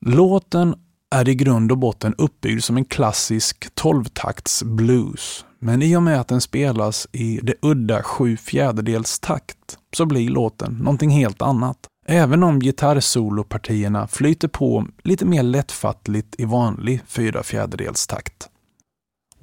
Låten 0.00 0.74
är 1.12 1.28
i 1.28 1.34
grund 1.34 1.72
och 1.72 1.78
botten 1.78 2.14
uppbyggd 2.18 2.64
som 2.64 2.76
en 2.76 2.84
klassisk 2.84 3.66
12-takts 3.74 4.64
blues. 4.64 5.44
Men 5.58 5.82
i 5.82 5.96
och 5.96 6.02
med 6.02 6.20
att 6.20 6.28
den 6.28 6.40
spelas 6.40 7.08
i 7.12 7.40
det 7.42 7.54
udda 7.62 8.02
sju 8.02 8.36
fjärdedels 8.36 9.18
takt 9.18 9.78
så 9.96 10.06
blir 10.06 10.28
låten 10.28 10.72
någonting 10.72 11.10
helt 11.10 11.42
annat. 11.42 11.76
Även 12.06 12.42
om 12.42 12.60
gitarrsolopartierna 12.60 14.06
flyter 14.06 14.48
på 14.48 14.86
lite 15.04 15.24
mer 15.24 15.42
lättfattligt 15.42 16.34
i 16.38 16.44
vanlig 16.44 17.00
fyra 17.06 17.42
fjärdedels 17.42 18.06
takt. 18.06 18.48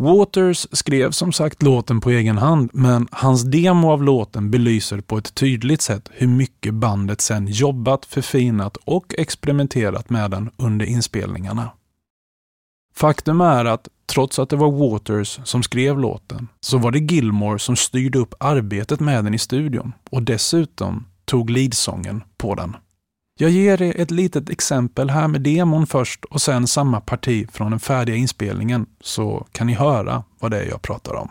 Waters 0.02 0.68
skrev 0.72 1.12
som 1.12 1.32
sagt 1.32 1.64
låten 1.64 2.02
på 2.02 2.10
egen 2.10 2.38
hand, 2.38 2.70
men 2.74 3.08
hans 3.12 3.44
demo 3.44 3.92
av 3.92 4.04
låten 4.04 4.52
belyser 4.52 5.02
på 5.02 5.18
ett 5.18 5.36
tydligt 5.36 5.82
sätt 5.82 6.10
hur 6.14 6.28
mycket 6.28 6.74
bandet 6.74 7.22
sen 7.22 7.48
jobbat, 7.48 8.06
förfinat 8.06 8.78
och 8.78 9.16
experimenterat 9.18 10.10
med 10.10 10.32
den 10.32 10.50
under 10.58 10.86
inspelningarna. 10.86 11.72
Faktum 12.96 13.42
är 13.42 13.66
att 13.66 13.88
trots 14.06 14.40
att 14.40 14.50
det 14.50 14.56
var 14.56 14.72
Waters 14.72 15.40
som 15.44 15.64
skrev 15.64 16.00
låten, 16.00 16.48
så 16.62 16.78
var 16.78 16.92
det 16.92 17.00
Gilmore 17.00 17.60
som 17.60 17.76
styrde 17.76 18.20
upp 18.20 18.34
arbetet 18.40 19.00
med 19.00 19.24
den 19.24 19.34
i 19.34 19.40
studion 19.40 19.94
och 20.10 20.24
dessutom 20.24 21.06
tog 21.26 21.50
leadsången 21.50 22.24
på 22.38 22.56
den. 22.56 22.76
Jag 23.42 23.52
ger 23.52 23.82
er 23.82 24.02
ett 24.02 24.12
litet 24.12 24.50
exempel 24.50 25.10
här 25.10 25.28
med 25.28 25.42
demon 25.42 25.88
först 25.88 26.26
och 26.26 26.42
sen 26.42 26.68
samma 26.68 27.02
parti 27.02 27.48
från 27.52 27.72
den 27.72 27.80
färdiga 27.80 28.16
inspelningen 28.16 28.86
så 29.02 29.48
kan 29.52 29.68
ni 29.68 29.74
höra 29.74 30.24
vad 30.40 30.52
det 30.52 30.60
är 30.60 30.70
jag 30.70 30.82
pratar 30.82 31.14
om. 31.14 31.30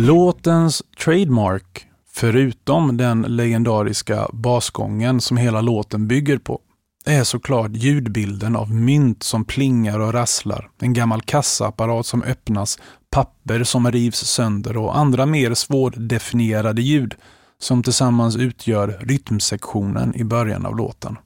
Låtens 0.00 0.82
trademark, 1.04 1.86
förutom 2.10 2.96
den 2.96 3.22
legendariska 3.22 4.28
basgången 4.32 5.20
som 5.20 5.36
hela 5.36 5.60
låten 5.60 6.08
bygger 6.08 6.38
på, 6.38 6.60
är 7.06 7.24
såklart 7.24 7.70
ljudbilden 7.74 8.56
av 8.56 8.74
mynt 8.74 9.22
som 9.22 9.44
plingar 9.44 9.98
och 10.00 10.12
rasslar, 10.12 10.70
en 10.80 10.92
gammal 10.92 11.22
kassaapparat 11.22 12.06
som 12.06 12.22
öppnas, 12.22 12.78
papper 13.10 13.64
som 13.64 13.90
rivs 13.90 14.18
sönder 14.18 14.76
och 14.76 14.98
andra 14.98 15.26
mer 15.26 15.54
svårdefinierade 15.54 16.82
ljud 16.82 17.14
som 17.58 17.82
tillsammans 17.82 18.36
utgör 18.36 18.98
rytmsektionen 19.00 20.16
i 20.16 20.24
början 20.24 20.66
av 20.66 20.76
låten. 20.76 21.16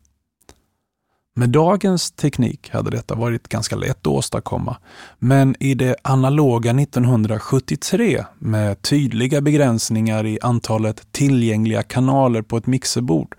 Med 1.35 1.51
dagens 1.51 2.11
teknik 2.11 2.71
hade 2.71 2.91
detta 2.91 3.15
varit 3.15 3.49
ganska 3.49 3.77
lätt 3.77 3.99
att 3.99 4.07
åstadkomma, 4.07 4.77
men 5.19 5.57
i 5.61 5.75
det 5.75 5.97
analoga 6.03 6.71
1973 6.71 8.25
med 8.39 8.83
tydliga 8.83 9.41
begränsningar 9.41 10.27
i 10.27 10.39
antalet 10.43 11.13
tillgängliga 11.13 11.83
kanaler 11.83 12.43
på 12.43 12.57
ett 12.57 12.67
mixerbord 12.67 13.37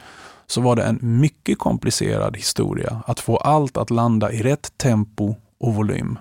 så 0.48 0.62
var 0.62 0.76
det 0.76 0.84
en 0.84 1.00
mycket 1.02 1.60
komplicerad 1.60 2.38
historia 2.38 3.04
att 3.08 3.20
få 3.20 3.38
allt 3.38 3.78
att 3.78 3.90
landa 3.90 4.32
i 4.32 4.44
rätt 4.44 4.78
tempo 4.78 5.36
och 5.60 5.76
volym. 5.76 6.20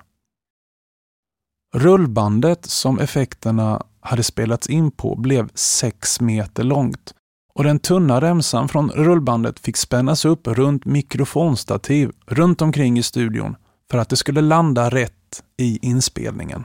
Rullbandet 1.75 2.67
som 2.67 2.99
effekterna 2.99 3.83
hade 4.01 4.23
spelats 4.23 4.67
in 4.67 4.91
på 4.91 5.17
blev 5.17 5.49
6 5.55 6.21
meter 6.21 6.65
långt 6.65 7.15
och 7.55 7.65
den 7.65 7.79
tunna 7.79 8.21
remsan 8.21 8.69
från 8.69 8.91
rullbandet 8.91 9.61
fick 9.61 9.77
spännas 9.77 10.25
upp 10.25 10.47
runt 10.47 10.85
mikrofonstativ 10.85 12.11
runt 12.27 12.63
omkring 12.63 12.99
i 12.99 13.03
studion 13.03 13.57
för 13.91 13.99
att 13.99 14.09
det 14.09 14.17
skulle 14.17 14.41
landa 14.41 14.91
rätt 14.91 15.43
i 15.57 15.79
inspelningen. 15.83 16.65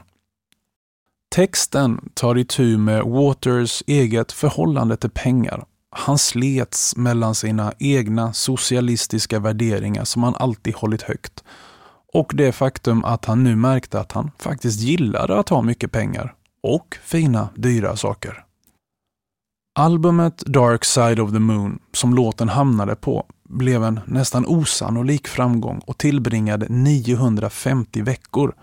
Texten 1.30 2.10
tar 2.14 2.38
itu 2.38 2.78
med 2.78 3.04
Waters 3.04 3.82
eget 3.86 4.32
förhållande 4.32 4.96
till 4.96 5.10
pengar. 5.10 5.64
Han 5.90 6.18
slets 6.18 6.96
mellan 6.96 7.34
sina 7.34 7.72
egna 7.78 8.32
socialistiska 8.32 9.38
värderingar 9.38 10.04
som 10.04 10.22
han 10.22 10.34
alltid 10.34 10.74
hållit 10.74 11.02
högt 11.02 11.44
och 12.12 12.32
det 12.34 12.52
faktum 12.52 13.04
att 13.04 13.24
han 13.24 13.44
nu 13.44 13.56
märkte 13.56 14.00
att 14.00 14.12
han 14.12 14.30
faktiskt 14.38 14.80
gillade 14.80 15.38
att 15.38 15.48
ha 15.48 15.62
mycket 15.62 15.92
pengar 15.92 16.34
och 16.62 16.96
fina, 17.02 17.48
dyra 17.54 17.96
saker. 17.96 18.44
Albumet 19.78 20.38
Dark 20.46 20.84
Side 20.84 21.20
of 21.20 21.32
the 21.32 21.38
Moon, 21.38 21.78
som 21.92 22.14
låten 22.14 22.48
hamnade 22.48 22.96
på, 22.96 23.26
blev 23.48 23.84
en 23.84 24.00
nästan 24.06 24.46
osannolik 24.46 25.28
framgång 25.28 25.78
och 25.86 25.98
tillbringade 25.98 26.66
950 26.68 28.02
veckor, 28.02 28.54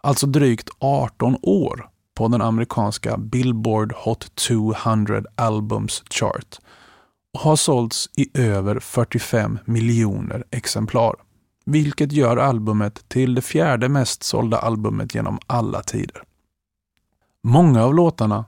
alltså 0.00 0.26
drygt 0.26 0.68
18 0.78 1.36
år, 1.42 1.88
på 2.14 2.28
den 2.28 2.42
amerikanska 2.42 3.16
Billboard 3.18 3.92
Hot 3.92 4.34
200 4.34 5.22
Albums 5.34 6.02
Chart 6.10 6.58
och 7.34 7.40
har 7.40 7.56
sålts 7.56 8.10
i 8.16 8.40
över 8.40 8.80
45 8.80 9.58
miljoner 9.64 10.44
exemplar, 10.50 11.16
vilket 11.64 12.12
gör 12.12 12.36
albumet 12.36 13.08
till 13.08 13.34
det 13.34 13.42
fjärde 13.42 13.88
mest 13.88 14.22
sålda 14.22 14.58
albumet 14.58 15.14
genom 15.14 15.38
alla 15.46 15.82
tider. 15.82 16.22
Många 17.42 17.84
av 17.84 17.94
låtarna 17.94 18.44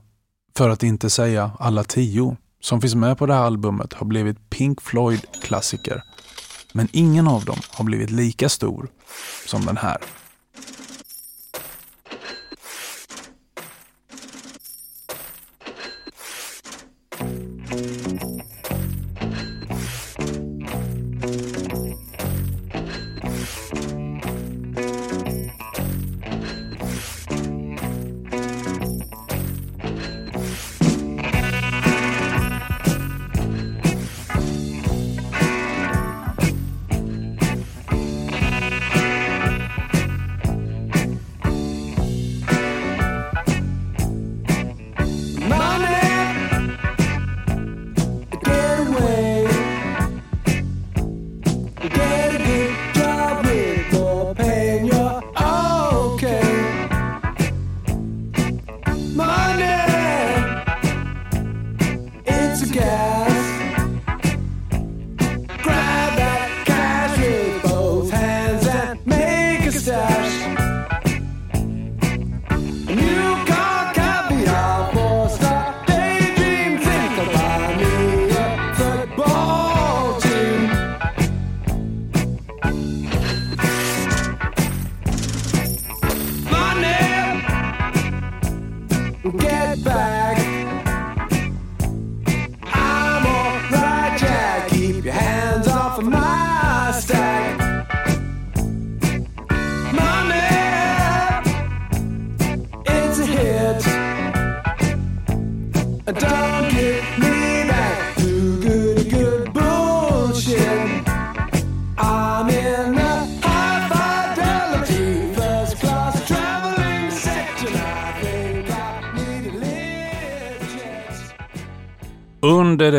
för 0.57 0.69
att 0.69 0.83
inte 0.83 1.09
säga 1.09 1.51
alla 1.59 1.83
tio, 1.83 2.37
som 2.61 2.81
finns 2.81 2.95
med 2.95 3.17
på 3.17 3.25
det 3.25 3.33
här 3.33 3.41
albumet 3.41 3.93
har 3.93 4.05
blivit 4.05 4.49
Pink 4.49 4.81
Floyd-klassiker. 4.81 6.03
Men 6.73 6.87
ingen 6.91 7.27
av 7.27 7.45
dem 7.45 7.57
har 7.71 7.85
blivit 7.85 8.09
lika 8.09 8.49
stor 8.49 8.89
som 9.47 9.65
den 9.65 9.77
här. 9.77 9.97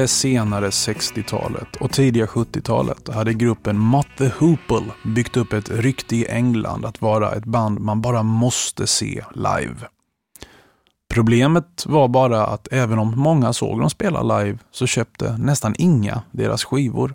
Det 0.03 0.09
senare 0.09 0.71
60-talet 0.71 1.77
och 1.81 1.93
tidiga 1.93 2.27
70-talet 2.27 3.09
hade 3.09 3.35
gruppen 3.35 3.79
Mott 3.79 4.07
the 4.19 4.29
Hoople 4.29 4.93
byggt 5.05 5.37
upp 5.37 5.53
ett 5.53 5.71
rykte 5.71 6.17
i 6.17 6.27
England 6.27 6.85
att 6.85 7.03
vara 7.03 7.33
ett 7.33 7.45
band 7.45 7.81
man 7.81 8.01
bara 8.01 8.23
måste 8.23 8.87
se 8.87 9.25
live. 9.35 9.77
Problemet 11.15 11.87
var 11.87 12.09
bara 12.09 12.47
att 12.47 12.69
även 12.73 12.99
om 12.99 13.19
många 13.19 13.53
såg 13.53 13.81
dem 13.81 13.91
spela 13.91 14.39
live 14.39 14.59
så 14.71 14.87
köpte 14.87 15.37
nästan 15.39 15.75
inga 15.79 16.23
deras 16.31 16.65
skivor. 16.65 17.15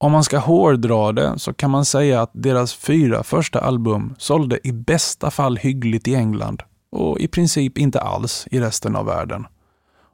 Om 0.00 0.12
man 0.12 0.24
ska 0.24 0.38
hårdra 0.38 1.12
det 1.12 1.38
så 1.38 1.52
kan 1.54 1.70
man 1.70 1.84
säga 1.84 2.22
att 2.22 2.30
deras 2.32 2.74
fyra 2.74 3.22
första 3.22 3.60
album 3.60 4.14
sålde 4.18 4.68
i 4.68 4.72
bästa 4.72 5.30
fall 5.30 5.56
hyggligt 5.56 6.08
i 6.08 6.14
England 6.14 6.62
och 6.92 7.20
i 7.20 7.28
princip 7.28 7.78
inte 7.78 8.00
alls 8.00 8.46
i 8.50 8.60
resten 8.60 8.96
av 8.96 9.06
världen 9.06 9.46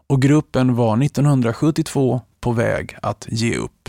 och 0.08 0.22
gruppen 0.22 0.74
var 0.74 1.02
1972 1.02 2.20
på 2.40 2.52
väg 2.52 2.96
att 3.02 3.26
ge 3.28 3.56
upp. 3.56 3.88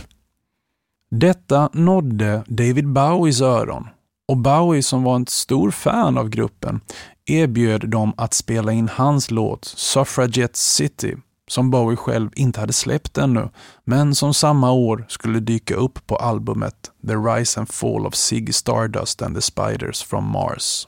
Detta 1.12 1.70
nådde 1.74 2.44
David 2.48 2.88
Bowies 2.88 3.42
öron 3.42 3.88
och 4.28 4.38
Bowie 4.38 4.84
som 4.84 5.04
var 5.04 5.16
en 5.16 5.28
stor 5.28 5.72
fan 5.72 6.18
av 6.18 6.30
gruppen 6.30 6.82
erbjöd 7.26 7.90
dem 7.90 8.14
att 8.18 8.34
spela 8.34 8.72
in 8.72 8.90
hans 8.94 9.32
låt 9.32 9.66
Suffragette 9.66 10.60
City 10.60 11.16
som 11.48 11.72
Bowie 11.72 11.98
själv 11.98 12.30
inte 12.36 12.60
hade 12.60 12.74
släppt 12.74 13.18
ännu, 13.18 13.50
men 13.84 14.16
som 14.16 14.34
samma 14.34 14.72
år 14.72 15.06
skulle 15.10 15.40
dyka 15.40 15.76
upp 15.76 16.08
på 16.08 16.16
albumet 16.16 16.92
The 17.08 17.14
Rise 17.16 17.60
and 17.60 17.70
Fall 17.70 18.06
of 18.06 18.16
Ziggy 18.16 18.54
Stardust 18.54 19.22
and 19.22 19.36
the 19.36 19.42
Spiders 19.42 20.04
from 20.04 20.32
Mars. 20.32 20.88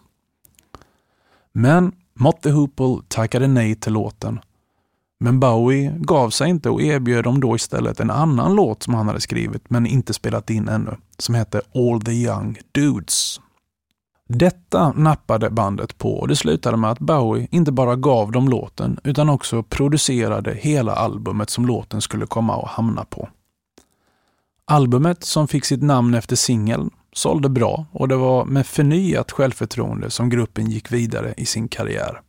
Men 1.51 1.91
Mott 2.13 2.41
the 2.41 2.49
Hoople 2.49 2.97
tackade 3.07 3.47
nej 3.47 3.75
till 3.75 3.93
låten 3.93 4.39
men 5.23 5.39
Bowie 5.39 5.95
gav 5.97 6.29
sig 6.29 6.49
inte 6.49 6.69
och 6.69 6.81
erbjöd 6.81 7.23
dem 7.23 7.39
då 7.39 7.55
istället 7.55 7.99
en 7.99 8.11
annan 8.11 8.55
låt 8.55 8.83
som 8.83 8.93
han 8.93 9.07
hade 9.07 9.21
skrivit 9.21 9.69
men 9.69 9.85
inte 9.85 10.13
spelat 10.13 10.49
in 10.49 10.69
ännu, 10.69 10.97
som 11.17 11.35
hette 11.35 11.61
All 11.75 12.01
the 12.01 12.11
Young 12.11 12.57
Dudes. 12.71 13.41
Detta 14.27 14.93
nappade 14.93 15.49
bandet 15.49 15.97
på 15.97 16.19
och 16.19 16.27
det 16.27 16.35
slutade 16.35 16.77
med 16.77 16.91
att 16.91 16.99
Bowie 16.99 17.47
inte 17.51 17.71
bara 17.71 17.95
gav 17.95 18.31
dem 18.31 18.49
låten 18.49 18.99
utan 19.03 19.29
också 19.29 19.63
producerade 19.63 20.53
hela 20.53 20.95
albumet 20.95 21.49
som 21.49 21.65
låten 21.65 22.01
skulle 22.01 22.25
komma 22.25 22.63
att 22.63 22.69
hamna 22.69 23.05
på. 23.05 23.29
Albumet, 24.65 25.23
som 25.23 25.47
fick 25.47 25.65
sitt 25.65 25.81
namn 25.81 26.13
efter 26.13 26.35
singeln, 26.35 26.89
sålde 27.13 27.49
bra 27.49 27.85
och 27.91 28.07
det 28.07 28.15
var 28.15 28.45
med 28.45 28.67
förnyat 28.67 29.31
självförtroende 29.31 30.09
som 30.09 30.29
gruppen 30.29 30.69
gick 30.69 30.91
vidare 30.91 31.33
i 31.37 31.45
sin 31.45 31.67
karriär. 31.67 32.21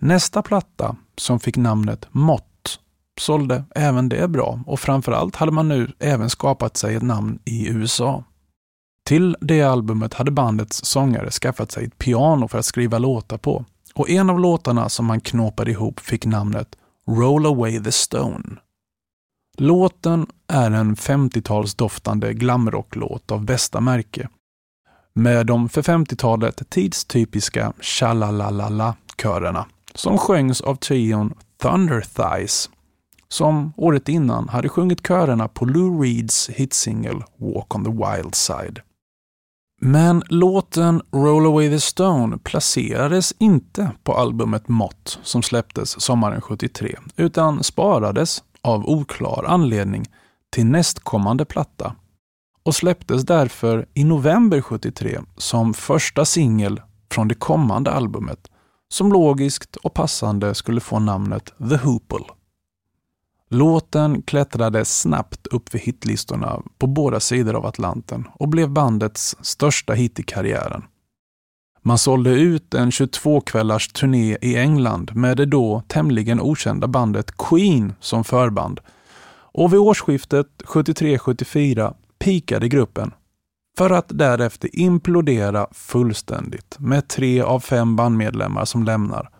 Nästa 0.00 0.42
platta, 0.42 0.96
som 1.16 1.40
fick 1.40 1.56
namnet 1.56 2.06
Mott, 2.10 2.80
sålde 3.20 3.64
även 3.74 4.08
det 4.08 4.28
bra 4.28 4.60
och 4.66 4.80
framförallt 4.80 5.36
hade 5.36 5.52
man 5.52 5.68
nu 5.68 5.92
även 5.98 6.30
skapat 6.30 6.76
sig 6.76 6.94
ett 6.94 7.02
namn 7.02 7.38
i 7.44 7.68
USA. 7.68 8.24
Till 9.06 9.36
det 9.40 9.62
albumet 9.62 10.14
hade 10.14 10.30
bandets 10.30 10.84
sångare 10.84 11.30
skaffat 11.30 11.72
sig 11.72 11.84
ett 11.84 11.98
piano 11.98 12.48
för 12.48 12.58
att 12.58 12.64
skriva 12.64 12.98
låtar 12.98 13.38
på 13.38 13.64
och 13.94 14.10
en 14.10 14.30
av 14.30 14.40
låtarna 14.40 14.88
som 14.88 15.06
man 15.06 15.20
knåpade 15.20 15.70
ihop 15.70 16.00
fick 16.00 16.26
namnet 16.26 16.76
Roll 17.08 17.46
Away 17.46 17.82
the 17.82 17.92
Stone. 17.92 18.56
Låten 19.58 20.26
är 20.48 20.70
en 20.70 20.96
50-talsdoftande 20.96 22.32
glamrocklåt 22.32 23.30
av 23.30 23.44
bästa 23.44 23.80
märke 23.80 24.28
med 25.14 25.46
de 25.46 25.68
för 25.68 25.82
50-talet 25.82 26.70
tidstypiska 26.70 27.72
tja 27.80 28.12
la 28.12 28.30
la 28.30 28.68
la 28.68 28.94
körerna 29.22 29.66
som 29.94 30.18
sjöngs 30.18 30.60
av 30.60 30.74
trion 30.74 31.34
Thunder 31.62 32.00
Thighs 32.00 32.70
som 33.28 33.72
året 33.76 34.08
innan 34.08 34.48
hade 34.48 34.68
sjungit 34.68 35.06
körerna 35.06 35.48
på 35.48 35.64
Lou 35.64 36.02
Reeds 36.02 36.48
hitsingel 36.48 37.22
Walk 37.36 37.74
on 37.74 37.84
the 37.84 37.90
Wild 37.90 38.34
Side. 38.34 38.80
Men 39.80 40.22
låten 40.28 41.02
Roll 41.12 41.46
Away 41.46 41.70
the 41.70 41.80
Stone 41.80 42.38
placerades 42.38 43.34
inte 43.38 43.90
på 44.02 44.14
albumet 44.14 44.68
Mott 44.68 45.18
som 45.22 45.42
släpptes 45.42 46.00
sommaren 46.00 46.40
73 46.40 46.96
utan 47.16 47.62
sparades 47.62 48.42
av 48.62 48.88
oklar 48.88 49.44
anledning 49.48 50.04
till 50.50 50.66
nästkommande 50.66 51.44
platta 51.44 51.96
och 52.62 52.74
släpptes 52.74 53.22
därför 53.22 53.86
i 53.94 54.04
november 54.04 54.60
73 54.60 55.20
som 55.36 55.74
första 55.74 56.24
singel 56.24 56.80
från 57.10 57.28
det 57.28 57.34
kommande 57.34 57.90
albumet 57.90 58.50
som 58.94 59.12
logiskt 59.12 59.76
och 59.76 59.94
passande 59.94 60.54
skulle 60.54 60.80
få 60.80 60.98
namnet 60.98 61.54
The 61.70 61.76
Hoople. 61.76 62.26
Låten 63.50 64.22
klättrade 64.22 64.84
snabbt 64.84 65.46
upp 65.46 65.68
för 65.68 65.78
hitlistorna 65.78 66.62
på 66.78 66.86
båda 66.86 67.20
sidor 67.20 67.54
av 67.54 67.66
Atlanten 67.66 68.28
och 68.34 68.48
blev 68.48 68.70
bandets 68.70 69.36
största 69.40 69.92
hit 69.92 70.18
i 70.18 70.22
karriären. 70.22 70.82
Man 71.82 71.98
sålde 71.98 72.30
ut 72.30 72.74
en 72.74 72.90
22 72.90 73.40
kvällars 73.40 73.88
turné 73.88 74.36
i 74.40 74.56
England 74.56 75.10
med 75.14 75.36
det 75.36 75.46
då 75.46 75.82
tämligen 75.88 76.40
okända 76.40 76.86
bandet 76.86 77.36
Queen 77.36 77.92
som 78.00 78.24
förband. 78.24 78.80
Och 79.36 79.72
vid 79.72 79.80
årsskiftet 79.80 80.46
73-74 80.64 81.94
pikade 82.18 82.68
gruppen 82.68 83.12
för 83.78 83.90
att 83.90 84.06
därefter 84.08 84.70
implodera 84.72 85.66
fullständigt 85.72 86.76
med 86.78 87.08
tre 87.08 87.42
av 87.42 87.60
fem 87.60 87.96
bandmedlemmar 87.96 88.64
som 88.64 88.84
lämnar. 88.84 89.30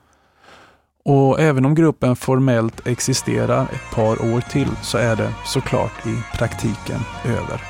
Och 1.04 1.40
även 1.40 1.64
om 1.64 1.74
gruppen 1.74 2.16
formellt 2.16 2.86
existerar 2.86 3.62
ett 3.62 3.94
par 3.94 4.34
år 4.34 4.40
till 4.40 4.70
så 4.82 4.98
är 4.98 5.16
det 5.16 5.34
såklart 5.44 6.06
i 6.06 6.36
praktiken 6.38 7.00
över. 7.24 7.62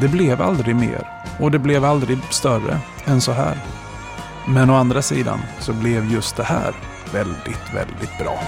Det 0.00 0.08
blev 0.08 0.42
aldrig 0.42 0.76
mer 0.76 1.08
och 1.40 1.50
det 1.50 1.58
blev 1.58 1.84
aldrig 1.84 2.18
större 2.30 2.78
än 3.04 3.20
så 3.20 3.32
här. 3.32 3.58
Men 4.48 4.70
å 4.70 4.74
andra 4.74 5.02
sidan 5.02 5.38
så 5.60 5.72
blev 5.72 6.12
just 6.12 6.36
det 6.36 6.42
här 6.44 6.74
väldigt, 7.12 7.74
väldigt 7.74 8.18
bra. 8.18 8.38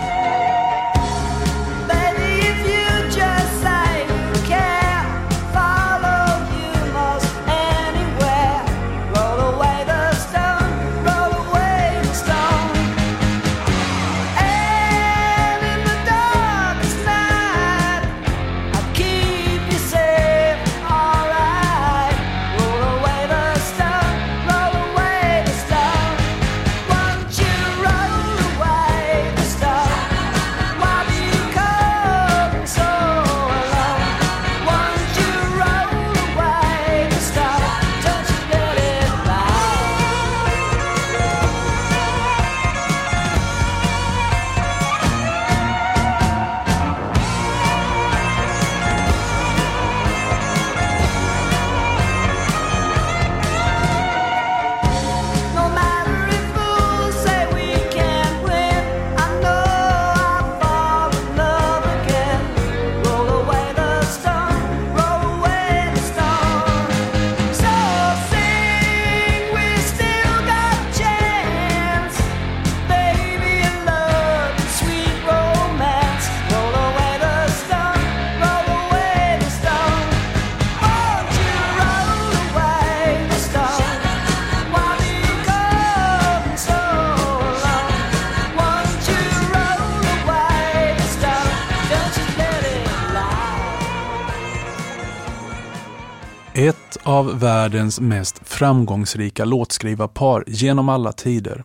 Av 97.06 97.38
världens 97.38 98.00
mest 98.00 98.40
framgångsrika 98.44 99.44
låtskrivarpar 99.44 100.44
genom 100.46 100.88
alla 100.88 101.12
tider 101.12 101.64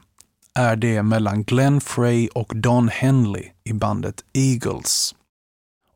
är 0.55 0.75
det 0.75 1.03
mellan 1.03 1.43
Glenn 1.43 1.81
Frey 1.81 2.27
och 2.27 2.51
Don 2.55 2.89
Henley 2.89 3.43
i 3.63 3.73
bandet 3.73 4.23
Eagles. 4.33 5.15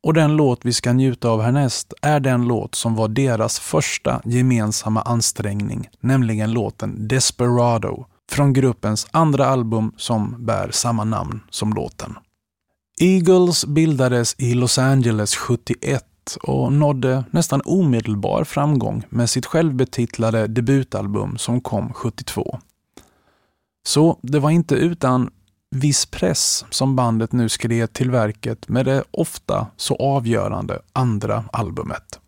Och 0.03 0.13
den 0.13 0.35
låt 0.35 0.65
vi 0.65 0.73
ska 0.73 0.93
njuta 0.93 1.29
av 1.29 1.41
härnäst 1.41 1.93
är 2.01 2.19
den 2.19 2.47
låt 2.47 2.75
som 2.75 2.95
var 2.95 3.07
deras 3.07 3.59
första 3.59 4.21
gemensamma 4.25 5.01
ansträngning, 5.01 5.89
nämligen 5.99 6.53
låten 6.53 7.07
Desperado 7.07 8.05
från 8.31 8.53
gruppens 8.53 9.07
andra 9.11 9.45
album 9.45 9.91
som 9.97 10.45
bär 10.45 10.71
samma 10.71 11.03
namn 11.03 11.41
som 11.49 11.73
låten. 11.73 12.15
Eagles 12.99 13.65
bildades 13.65 14.35
i 14.37 14.53
Los 14.53 14.77
Angeles 14.77 15.35
71 15.35 16.03
och 16.43 16.73
nådde 16.73 17.23
nästan 17.31 17.61
omedelbar 17.65 18.43
framgång 18.43 19.03
med 19.09 19.29
sitt 19.29 19.45
självbetitlade 19.45 20.47
debutalbum 20.47 21.37
som 21.37 21.61
kom 21.61 21.93
72. 21.93 22.59
Så 23.87 24.19
det 24.21 24.39
var 24.39 24.49
inte 24.49 24.75
utan 24.75 25.29
viss 25.71 26.05
press 26.05 26.65
som 26.69 26.95
bandet 26.95 27.31
nu 27.31 27.49
skrev 27.49 27.87
till 27.87 28.11
verket 28.11 28.69
med 28.69 28.85
det 28.85 29.03
ofta 29.11 29.67
så 29.77 29.95
avgörande 29.95 30.81
andra 30.93 31.43
albumet. 31.53 32.19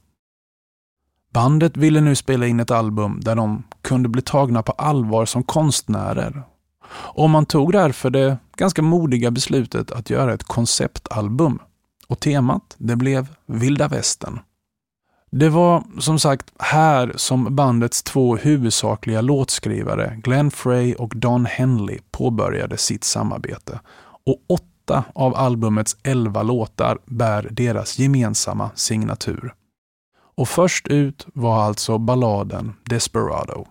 Bandet 1.33 1.77
ville 1.77 2.01
nu 2.01 2.15
spela 2.15 2.47
in 2.47 2.59
ett 2.59 2.71
album 2.71 3.19
där 3.21 3.35
de 3.35 3.63
kunde 3.81 4.09
bli 4.09 4.21
tagna 4.21 4.63
på 4.63 4.71
allvar 4.71 5.25
som 5.25 5.43
konstnärer. 5.43 6.43
Och 6.91 7.29
man 7.29 7.45
tog 7.45 7.71
därför 7.71 8.09
det 8.09 8.37
ganska 8.55 8.81
modiga 8.81 9.31
beslutet 9.31 9.91
att 9.91 10.09
göra 10.09 10.33
ett 10.33 10.43
konceptalbum. 10.43 11.59
Och 12.07 12.19
temat, 12.19 12.75
det 12.77 12.95
blev 12.95 13.27
vilda 13.45 13.87
västern. 13.87 14.39
Det 15.31 15.49
var 15.49 15.83
som 15.99 16.19
sagt 16.19 16.53
här 16.59 17.13
som 17.15 17.55
bandets 17.55 18.03
två 18.03 18.35
huvudsakliga 18.35 19.21
låtskrivare, 19.21 20.19
Glenn 20.23 20.51
Frey 20.51 20.93
och 20.93 21.13
Don 21.15 21.45
Henley, 21.45 21.99
påbörjade 22.11 22.77
sitt 22.77 23.03
samarbete. 23.03 23.79
Och 24.25 24.41
åtta 24.47 25.03
av 25.15 25.35
albumets 25.35 25.97
elva 26.03 26.43
låtar 26.43 26.97
bär 27.05 27.47
deras 27.51 27.99
gemensamma 27.99 28.69
signatur. 28.75 29.53
Och 30.35 30.49
först 30.49 30.87
ut 30.87 31.27
var 31.33 31.63
alltså 31.63 31.97
balladen 31.97 32.73
Desperado. 32.83 33.65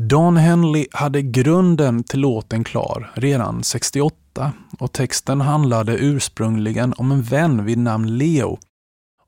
Don 0.00 0.36
Henley 0.36 0.86
hade 0.92 1.22
grunden 1.22 2.04
till 2.04 2.20
låten 2.20 2.64
klar 2.64 3.10
redan 3.14 3.64
68 3.64 4.52
och 4.78 4.92
texten 4.92 5.40
handlade 5.40 5.96
ursprungligen 5.98 6.94
om 6.96 7.12
en 7.12 7.22
vän 7.22 7.64
vid 7.64 7.78
namn 7.78 8.18
Leo 8.18 8.58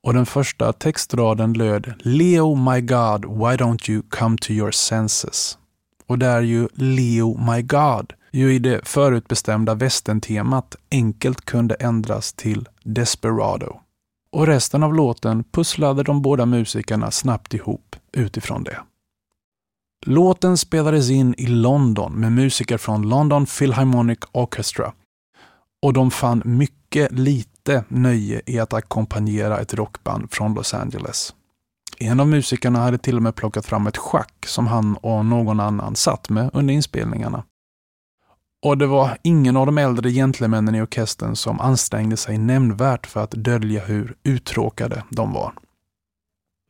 och 0.03 0.15
den 0.15 0.27
första 0.27 0.73
textraden 0.73 1.53
löd 1.53 1.93
Leo 1.99 2.55
my 2.55 2.81
God, 2.81 3.25
why 3.25 3.57
don't 3.57 3.91
you 3.91 4.03
come 4.09 4.37
to 4.41 4.51
your 4.51 4.71
senses? 4.71 5.59
Och 6.07 6.19
där 6.19 6.41
ju 6.41 6.69
Leo 6.75 7.53
my 7.53 7.63
God 7.63 8.13
ju 8.33 8.55
i 8.55 8.59
det 8.59 8.89
förutbestämda 8.89 9.75
västentemat 9.75 10.77
enkelt 10.91 11.45
kunde 11.45 11.75
ändras 11.75 12.33
till 12.33 12.69
Desperado. 12.85 13.81
Och 14.33 14.47
resten 14.47 14.83
av 14.83 14.95
låten 14.95 15.45
pusslade 15.45 16.03
de 16.03 16.23
båda 16.23 16.47
musikerna 16.47 17.11
snabbt 17.11 17.55
ihop 17.55 17.97
utifrån 18.13 18.65
det. 18.65 18.79
Låten 20.07 20.57
spelades 20.57 21.11
in 21.11 21.35
i 21.39 21.47
London 21.47 22.13
med 22.13 22.33
musiker 22.33 22.79
från 22.79 23.09
London 23.09 23.47
Philharmonic 23.47 24.19
Orchestra 24.33 24.93
och 25.83 25.93
de 25.93 26.11
fann 26.11 26.43
mycket 26.45 27.13
lite 27.13 27.85
nöje 27.89 28.43
i 28.47 28.59
att 28.59 28.73
ackompanjera 28.73 29.59
ett 29.59 29.75
rockband 29.75 30.33
från 30.33 30.55
Los 30.55 30.75
Angeles. 30.75 31.35
En 31.99 32.21
av 32.21 32.29
musikerna 32.29 32.79
hade 32.79 32.99
till 32.99 33.17
och 33.17 33.23
med 33.23 33.35
plockat 33.35 33.67
fram 33.67 33.87
ett 33.87 33.97
schack 33.97 34.47
som 34.47 34.67
han 34.67 34.97
och 34.97 35.25
någon 35.27 35.61
annan 35.61 35.97
satt 35.97 36.29
med 36.29 36.51
under 36.53 36.75
inspelningarna. 36.75 37.45
Och 38.67 38.79
det 38.79 38.87
var 38.87 39.19
ingen 39.23 39.57
av 39.57 39.67
de 39.67 39.79
äldre 39.79 40.11
gentlemännen 40.11 40.75
i 40.75 40.83
orkestern 40.83 41.37
som 41.37 41.61
ansträngde 41.61 42.17
sig 42.17 42.39
nämnvärt 42.39 43.07
för 43.07 43.25
att 43.25 43.31
dölja 43.31 43.85
hur 43.85 44.15
uttråkade 44.23 45.05
de 45.11 45.33
var. 45.33 45.53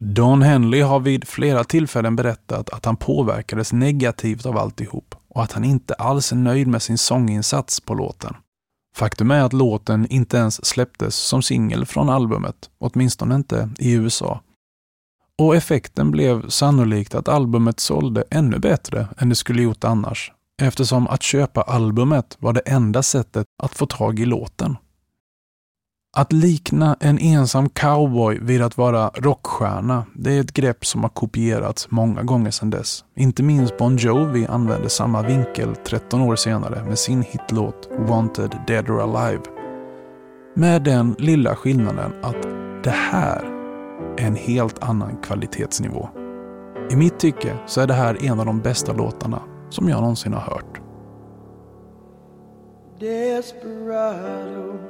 Don 0.02 0.42
Henley 0.42 0.80
har 0.80 1.00
vid 1.00 1.28
flera 1.28 1.64
tillfällen 1.64 2.16
berättat 2.16 2.70
att 2.70 2.84
han 2.84 2.96
påverkades 2.96 3.72
negativt 3.72 4.46
av 4.46 4.58
alltihop 4.58 5.14
och 5.28 5.42
att 5.42 5.52
han 5.52 5.64
inte 5.64 5.94
alls 5.94 6.32
är 6.32 6.36
nöjd 6.36 6.68
med 6.68 6.82
sin 6.82 6.98
sånginsats 6.98 7.80
på 7.80 7.94
låten. 7.94 8.36
Faktum 8.96 9.30
är 9.30 9.42
att 9.42 9.52
låten 9.52 10.06
inte 10.10 10.36
ens 10.36 10.66
släpptes 10.66 11.14
som 11.14 11.42
singel 11.42 11.86
från 11.86 12.08
albumet, 12.08 12.70
åtminstone 12.78 13.34
inte 13.34 13.70
i 13.78 13.92
USA. 13.92 14.40
Och 15.38 15.56
effekten 15.56 16.10
blev 16.10 16.48
sannolikt 16.48 17.14
att 17.14 17.28
albumet 17.28 17.80
sålde 17.80 18.24
ännu 18.30 18.58
bättre 18.58 19.08
än 19.18 19.28
det 19.28 19.34
skulle 19.34 19.62
gjort 19.62 19.84
annars, 19.84 20.32
eftersom 20.62 21.06
att 21.06 21.22
köpa 21.22 21.62
albumet 21.62 22.36
var 22.40 22.52
det 22.52 22.60
enda 22.60 23.02
sättet 23.02 23.46
att 23.62 23.74
få 23.74 23.86
tag 23.86 24.20
i 24.20 24.24
låten. 24.24 24.76
Att 26.12 26.32
likna 26.32 26.96
en 27.00 27.18
ensam 27.18 27.68
cowboy 27.68 28.38
vid 28.42 28.62
att 28.62 28.78
vara 28.78 29.08
rockstjärna, 29.08 30.06
det 30.14 30.36
är 30.36 30.40
ett 30.40 30.52
grepp 30.52 30.86
som 30.86 31.02
har 31.02 31.08
kopierats 31.08 31.90
många 31.90 32.22
gånger 32.22 32.50
sedan 32.50 32.70
dess. 32.70 33.04
Inte 33.16 33.42
minst 33.42 33.78
Bon 33.78 33.96
Jovi 33.96 34.46
använde 34.46 34.88
samma 34.88 35.22
vinkel 35.22 35.76
13 35.76 36.20
år 36.20 36.36
senare 36.36 36.84
med 36.84 36.98
sin 36.98 37.22
hitlåt 37.22 37.88
Wanted 37.98 38.56
Dead 38.66 38.90
or 38.90 39.00
Alive. 39.00 39.42
Med 40.54 40.82
den 40.82 41.16
lilla 41.18 41.56
skillnaden 41.56 42.12
att 42.22 42.42
det 42.84 42.90
här 42.90 43.44
är 44.18 44.26
en 44.26 44.36
helt 44.36 44.82
annan 44.82 45.16
kvalitetsnivå. 45.22 46.08
I 46.90 46.96
mitt 46.96 47.18
tycke 47.18 47.56
så 47.66 47.80
är 47.80 47.86
det 47.86 47.94
här 47.94 48.24
en 48.24 48.40
av 48.40 48.46
de 48.46 48.60
bästa 48.60 48.92
låtarna 48.92 49.42
som 49.68 49.88
jag 49.88 50.00
någonsin 50.00 50.32
har 50.32 50.40
hört. 50.40 50.80
Desperado 53.00 54.89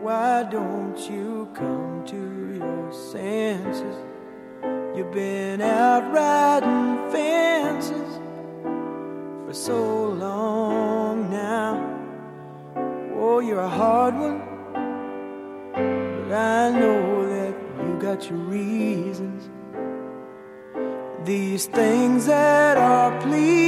Why 0.00 0.44
don't 0.44 0.96
you 1.10 1.48
come 1.54 2.04
to 2.06 2.54
your 2.56 2.92
senses? 2.92 3.96
You've 4.96 5.12
been 5.12 5.60
out 5.60 6.12
riding 6.12 7.10
fences 7.10 8.20
for 9.44 9.52
so 9.52 10.08
long 10.10 11.30
now. 11.30 11.96
Oh, 13.16 13.40
you're 13.40 13.58
a 13.58 13.68
hard 13.68 14.14
one, 14.14 14.40
but 15.72 16.32
I 16.32 16.70
know 16.70 17.28
that 17.28 17.54
you 17.84 17.98
got 18.00 18.30
your 18.30 18.38
reasons. 18.38 19.50
These 21.24 21.66
things 21.66 22.26
that 22.26 22.76
are 22.76 23.20
pleasing 23.20 23.67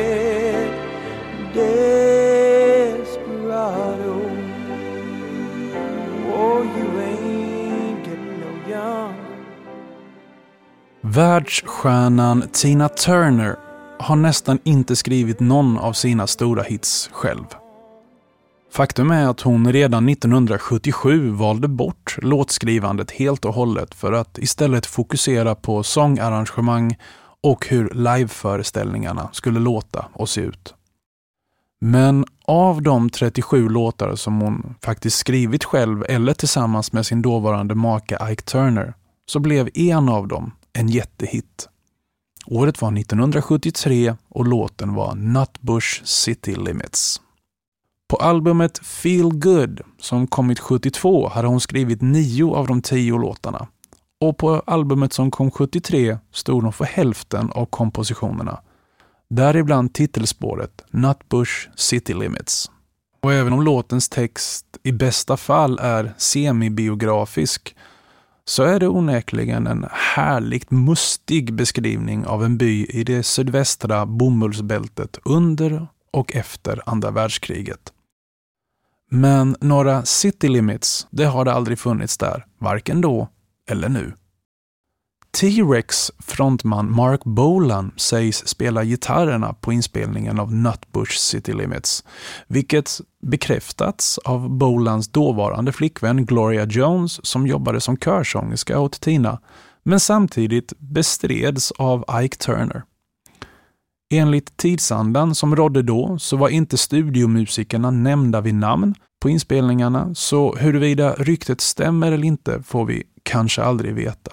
Världsstjärnan 11.13 12.43
Tina 12.51 12.89
Turner 12.89 13.55
har 13.99 14.15
nästan 14.15 14.59
inte 14.63 14.95
skrivit 14.95 15.39
någon 15.39 15.77
av 15.77 15.93
sina 15.93 16.27
stora 16.27 16.63
hits 16.63 17.09
själv. 17.13 17.43
Faktum 18.73 19.11
är 19.11 19.27
att 19.27 19.41
hon 19.41 19.73
redan 19.73 20.09
1977 20.09 21.29
valde 21.29 21.67
bort 21.67 22.17
låtskrivandet 22.21 23.11
helt 23.11 23.45
och 23.45 23.53
hållet 23.53 23.95
för 23.95 24.13
att 24.13 24.37
istället 24.37 24.85
fokusera 24.85 25.55
på 25.55 25.83
sångarrangemang 25.83 26.97
och 27.43 27.67
hur 27.67 27.89
liveföreställningarna 27.93 29.29
skulle 29.31 29.59
låta 29.59 30.05
och 30.13 30.29
se 30.29 30.41
ut. 30.41 30.73
Men 31.81 32.25
av 32.45 32.81
de 32.81 33.09
37 33.09 33.69
låtar 33.69 34.15
som 34.15 34.41
hon 34.41 34.75
faktiskt 34.83 35.17
skrivit 35.17 35.63
själv 35.63 36.05
eller 36.09 36.33
tillsammans 36.33 36.93
med 36.93 37.05
sin 37.05 37.21
dåvarande 37.21 37.75
maka 37.75 38.31
Ike 38.31 38.43
Turner 38.43 38.93
så 39.25 39.39
blev 39.39 39.69
en 39.73 40.09
av 40.09 40.27
dem 40.27 40.51
en 40.73 40.87
jättehit. 40.87 41.69
Året 42.45 42.81
var 42.81 42.97
1973 42.97 44.15
och 44.29 44.47
låten 44.47 44.93
var 44.93 45.15
Nutbush 45.15 46.03
City 46.03 46.55
Limits. 46.55 47.21
På 48.09 48.17
albumet 48.17 48.79
Feel 48.79 49.29
Good, 49.33 49.81
som 49.99 50.27
kommit 50.27 50.59
72, 50.59 51.27
hade 51.27 51.47
hon 51.47 51.61
skrivit 51.61 52.01
nio 52.01 52.55
av 52.55 52.67
de 52.67 52.81
tio 52.81 53.17
låtarna. 53.17 53.67
Och 54.21 54.37
på 54.37 54.63
albumet 54.65 55.13
som 55.13 55.31
kom 55.31 55.51
73 55.51 56.17
stod 56.31 56.63
hon 56.63 56.73
för 56.73 56.85
hälften 56.85 57.51
av 57.51 57.65
kompositionerna. 57.65 58.61
Däribland 59.29 59.93
titelspåret 59.93 60.81
Nutbush 60.89 61.69
City 61.75 62.13
Limits. 62.13 62.71
Och 63.21 63.33
även 63.33 63.53
om 63.53 63.61
låtens 63.63 64.09
text 64.09 64.65
i 64.83 64.91
bästa 64.91 65.37
fall 65.37 65.79
är 65.79 66.13
semibiografisk 66.17 67.75
så 68.45 68.63
är 68.63 68.79
det 68.79 68.87
onekligen 68.87 69.67
en 69.67 69.85
härligt 69.91 70.71
mustig 70.71 71.53
beskrivning 71.53 72.25
av 72.25 72.43
en 72.43 72.57
by 72.57 72.85
i 72.85 73.03
det 73.03 73.23
sydvästra 73.23 74.05
bomullsbältet 74.05 75.19
under 75.25 75.87
och 76.11 76.35
efter 76.35 76.81
andra 76.85 77.11
världskriget. 77.11 77.93
Men 79.09 79.55
några 79.61 80.05
city 80.05 80.47
limits, 80.47 81.07
det 81.09 81.25
har 81.25 81.45
det 81.45 81.53
aldrig 81.53 81.79
funnits 81.79 82.17
där, 82.17 82.45
varken 82.57 83.01
då 83.01 83.29
eller 83.69 83.89
nu. 83.89 84.13
T-Rex 85.37 86.11
frontman 86.19 86.91
Mark 86.91 87.23
Bolan 87.23 87.91
sägs 87.95 88.47
spela 88.47 88.83
gitarrerna 88.83 89.53
på 89.53 89.73
inspelningen 89.73 90.39
av 90.39 90.53
Nutbush 90.53 91.17
City 91.17 91.53
Limits, 91.53 92.03
vilket 92.47 93.01
bekräftats 93.21 94.17
av 94.17 94.49
Bolans 94.49 95.07
dåvarande 95.07 95.71
flickvän 95.71 96.25
Gloria 96.25 96.65
Jones 96.65 97.25
som 97.25 97.47
jobbade 97.47 97.81
som 97.81 97.97
körsångerska 97.97 98.79
åt 98.79 99.01
Tina, 99.01 99.39
men 99.83 99.99
samtidigt 99.99 100.73
bestreds 100.77 101.71
av 101.71 102.05
Ike 102.21 102.37
Turner. 102.37 102.83
Enligt 104.13 104.57
tidsandan 104.57 105.35
som 105.35 105.55
rådde 105.55 105.81
då 105.81 106.19
så 106.19 106.37
var 106.37 106.49
inte 106.49 106.77
studiomusikerna 106.77 107.91
nämnda 107.91 108.41
vid 108.41 108.55
namn 108.55 108.95
på 109.21 109.29
inspelningarna, 109.29 110.15
så 110.15 110.55
huruvida 110.55 111.13
ryktet 111.13 111.61
stämmer 111.61 112.11
eller 112.11 112.27
inte 112.27 112.63
får 112.63 112.85
vi 112.85 113.03
kanske 113.23 113.63
aldrig 113.63 113.95
veta. 113.95 114.31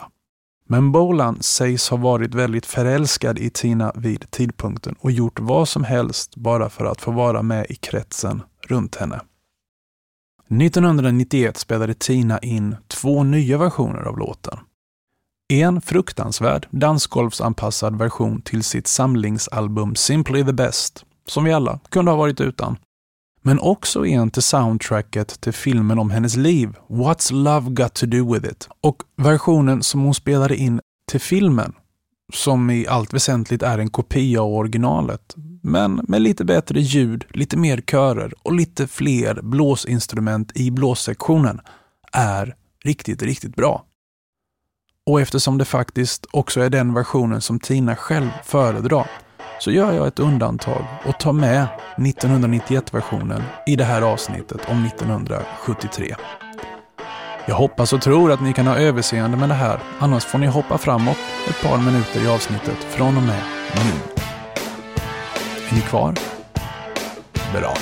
Men 0.71 0.93
Bolan 0.93 1.43
sägs 1.43 1.89
ha 1.89 1.97
varit 1.97 2.35
väldigt 2.35 2.67
förälskad 2.67 3.39
i 3.39 3.51
Tina 3.51 3.93
vid 3.95 4.31
tidpunkten 4.31 4.95
och 5.01 5.11
gjort 5.11 5.41
vad 5.41 5.69
som 5.69 5.85
helst 5.85 6.37
bara 6.37 6.69
för 6.69 6.85
att 6.85 7.01
få 7.01 7.11
vara 7.11 7.43
med 7.43 7.67
i 7.69 7.75
kretsen 7.75 8.43
runt 8.67 8.97
henne. 8.97 9.21
1991 10.51 11.57
spelade 11.57 11.95
Tina 11.95 12.39
in 12.39 12.77
två 12.87 13.23
nya 13.23 13.59
versioner 13.59 14.03
av 14.03 14.19
låten. 14.19 14.59
En 15.53 15.81
fruktansvärd 15.81 16.67
dansgolvsanpassad 16.71 17.99
version 17.99 18.41
till 18.41 18.65
sitt 18.65 18.87
samlingsalbum 18.87 19.95
Simply 19.95 20.45
the 20.45 20.53
Best, 20.53 21.05
som 21.27 21.45
vi 21.45 21.53
alla 21.53 21.81
kunde 21.89 22.11
ha 22.11 22.19
varit 22.19 22.41
utan. 22.41 22.77
Men 23.43 23.59
också 23.59 24.07
en 24.07 24.31
till 24.31 24.43
soundtracket 24.43 25.41
till 25.41 25.53
filmen 25.53 25.99
om 25.99 26.11
hennes 26.11 26.37
liv, 26.37 26.75
What's 26.89 27.33
Love 27.33 27.71
Got 27.71 27.95
To 27.95 28.07
Do 28.07 28.33
With 28.33 28.47
It, 28.47 28.69
och 28.81 29.03
versionen 29.17 29.83
som 29.83 30.01
hon 30.01 30.15
spelade 30.15 30.57
in 30.57 30.81
till 31.11 31.21
filmen, 31.21 31.73
som 32.33 32.71
i 32.71 32.87
allt 32.87 33.15
väsentligt 33.15 33.63
är 33.63 33.79
en 33.79 33.91
kopia 33.91 34.43
av 34.43 34.53
originalet, 34.53 35.35
men 35.63 36.01
med 36.09 36.23
lite 36.23 36.45
bättre 36.45 36.81
ljud, 36.81 37.25
lite 37.31 37.57
mer 37.57 37.81
körer 37.81 38.35
och 38.43 38.53
lite 38.53 38.87
fler 38.87 39.41
blåsinstrument 39.43 40.57
i 40.57 40.71
blåssektionen, 40.71 41.61
är 42.13 42.55
riktigt, 42.85 43.23
riktigt 43.23 43.57
bra. 43.57 43.85
Och 45.07 45.21
eftersom 45.21 45.59
det 45.59 45.65
faktiskt 45.65 46.27
också 46.31 46.61
är 46.61 46.71
den 46.71 46.95
versionen 46.95 47.41
som 47.41 47.61
Tina 47.61 47.97
själv 47.97 48.29
föredrar 48.45 49.11
så 49.59 49.71
gör 49.71 49.93
jag 49.93 50.07
ett 50.07 50.19
undantag 50.19 50.85
och 51.05 51.21
tar 51.21 51.33
med 51.33 51.67
1991-versionen 51.97 53.43
i 53.67 53.77
det 53.77 53.85
här 53.85 54.03
avsnittet 54.03 54.61
om 54.69 54.87
1973. 54.87 56.15
Jag 57.47 57.55
hoppas 57.55 57.93
och 57.93 58.03
tror 58.03 58.33
att 58.33 58.41
ni 58.41 58.53
kan 58.53 58.67
ha 58.67 58.77
överseende 58.77 59.37
med 59.37 59.49
det 59.49 59.55
här, 59.55 59.81
annars 59.99 60.25
får 60.25 60.39
ni 60.39 60.47
hoppa 60.47 60.79
framåt 60.79 61.17
ett 61.49 61.63
par 61.63 61.79
minuter 61.79 62.25
i 62.25 62.29
avsnittet 62.29 62.85
från 62.85 63.17
och 63.17 63.23
med 63.23 63.43
nu. 63.75 64.23
Är 65.71 65.75
ni 65.75 65.81
kvar? 65.81 66.15
Bra. 67.53 67.75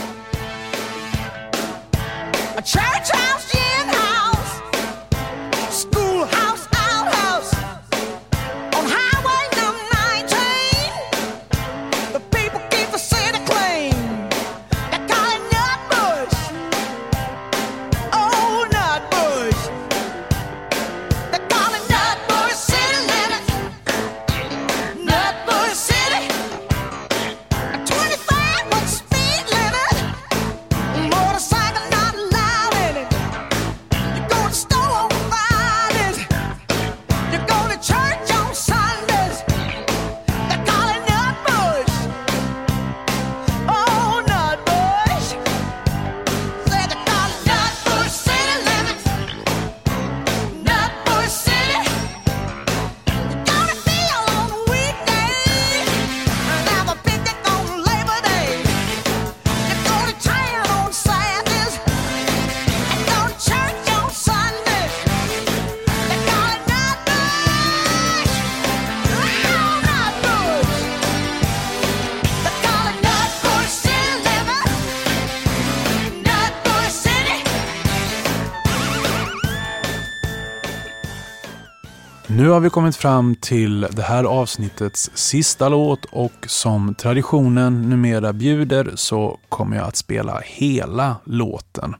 Har 82.56 82.60
vi 82.60 82.70
kommit 82.70 82.96
fram 82.96 83.34
till 83.34 83.80
det 83.80 84.02
här 84.02 84.24
avsnittets 84.24 85.10
sista 85.14 85.68
låt 85.68 86.04
och 86.04 86.32
som 86.46 86.94
traditionen 86.94 87.82
numera 87.90 88.32
bjuder 88.32 88.92
så 88.94 89.38
kommer 89.48 89.76
jag 89.76 89.86
att 89.86 89.96
spela 89.96 90.40
hela 90.44 91.16
låten. 91.24 91.94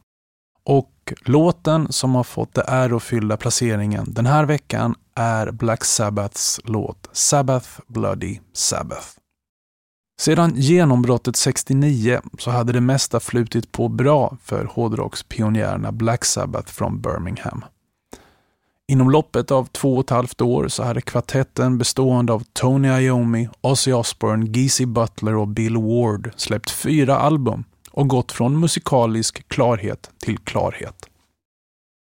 Och 0.64 1.12
låten 1.24 1.92
som 1.92 2.14
har 2.14 2.24
fått 2.24 2.54
det 2.54 2.64
ärofyllda 2.66 3.36
placeringen 3.36 4.04
den 4.08 4.26
här 4.26 4.44
veckan 4.44 4.94
är 5.14 5.50
Black 5.50 5.84
Sabbaths 5.84 6.60
låt 6.64 7.08
Sabbath 7.12 7.68
Bloody 7.86 8.40
Sabbath. 8.52 9.08
Sedan 10.20 10.52
genombrottet 10.54 11.36
69 11.36 12.20
så 12.38 12.50
hade 12.50 12.72
det 12.72 12.80
mesta 12.80 13.20
flutit 13.20 13.72
på 13.72 13.88
bra 13.88 14.36
för 14.42 14.64
hårdrockspionjärerna 14.64 15.92
Black 15.92 16.24
Sabbath 16.24 16.72
från 16.72 17.00
Birmingham. 17.00 17.64
Inom 18.88 19.10
loppet 19.10 19.50
av 19.50 19.64
två 19.64 19.94
och 19.94 20.04
ett 20.04 20.10
halvt 20.10 20.40
år 20.40 20.68
så 20.68 20.82
hade 20.82 21.00
kvartetten 21.00 21.78
bestående 21.78 22.32
av 22.32 22.44
Tony 22.52 22.88
Iommi, 22.88 23.48
Ozzy 23.60 23.92
Osbourne, 23.92 24.46
Geezy 24.46 24.86
Butler 24.86 25.36
och 25.36 25.48
Bill 25.48 25.76
Ward 25.76 26.30
släppt 26.36 26.70
fyra 26.70 27.18
album 27.18 27.64
och 27.90 28.08
gått 28.08 28.32
från 28.32 28.60
musikalisk 28.60 29.48
klarhet 29.48 30.10
till 30.18 30.38
klarhet. 30.38 31.06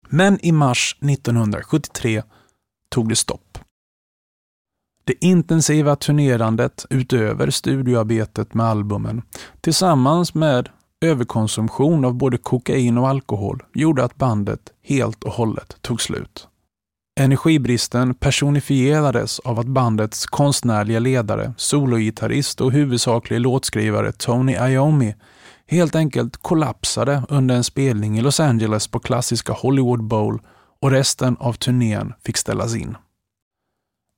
Men 0.09 0.45
i 0.45 0.51
mars 0.51 0.97
1973 1.01 2.23
tog 2.89 3.09
det 3.09 3.15
stopp. 3.15 3.57
Det 5.03 5.25
intensiva 5.25 5.95
turnerandet 5.95 6.85
utöver 6.89 7.49
studioarbetet 7.49 8.53
med 8.53 8.65
albumen 8.65 9.21
tillsammans 9.61 10.33
med 10.33 10.69
överkonsumtion 11.01 12.05
av 12.05 12.13
både 12.13 12.37
kokain 12.37 12.97
och 12.97 13.07
alkohol 13.07 13.63
gjorde 13.73 14.03
att 14.03 14.15
bandet 14.15 14.73
helt 14.81 15.23
och 15.23 15.33
hållet 15.33 15.77
tog 15.81 16.01
slut. 16.01 16.47
Energibristen 17.15 18.15
personifierades 18.15 19.39
av 19.39 19.59
att 19.59 19.67
bandets 19.67 20.25
konstnärliga 20.25 20.99
ledare, 20.99 21.53
sologitarrist 21.57 22.61
och 22.61 22.71
huvudsaklig 22.71 23.39
låtskrivare 23.39 24.11
Tony 24.11 24.53
Iommi 24.53 25.15
helt 25.67 25.95
enkelt 25.95 26.37
kollapsade 26.37 27.23
under 27.29 27.55
en 27.55 27.63
spelning 27.63 28.17
i 28.17 28.21
Los 28.21 28.39
Angeles 28.39 28.87
på 28.87 28.99
klassiska 28.99 29.53
Hollywood 29.53 30.03
Bowl 30.03 30.41
och 30.81 30.91
resten 30.91 31.37
av 31.39 31.53
turnén 31.53 32.13
fick 32.25 32.37
ställas 32.37 32.75
in. 32.75 32.97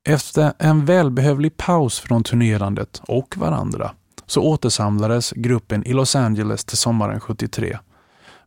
Efter 0.07 0.53
en 0.59 0.85
välbehövlig 0.85 1.57
paus 1.57 1.99
från 1.99 2.23
turnerandet 2.23 3.01
och 3.07 3.37
varandra 3.37 3.91
så 4.25 4.41
återsamlades 4.41 5.31
gruppen 5.31 5.83
i 5.85 5.93
Los 5.93 6.15
Angeles 6.15 6.65
till 6.65 6.77
sommaren 6.77 7.19
73. 7.19 7.77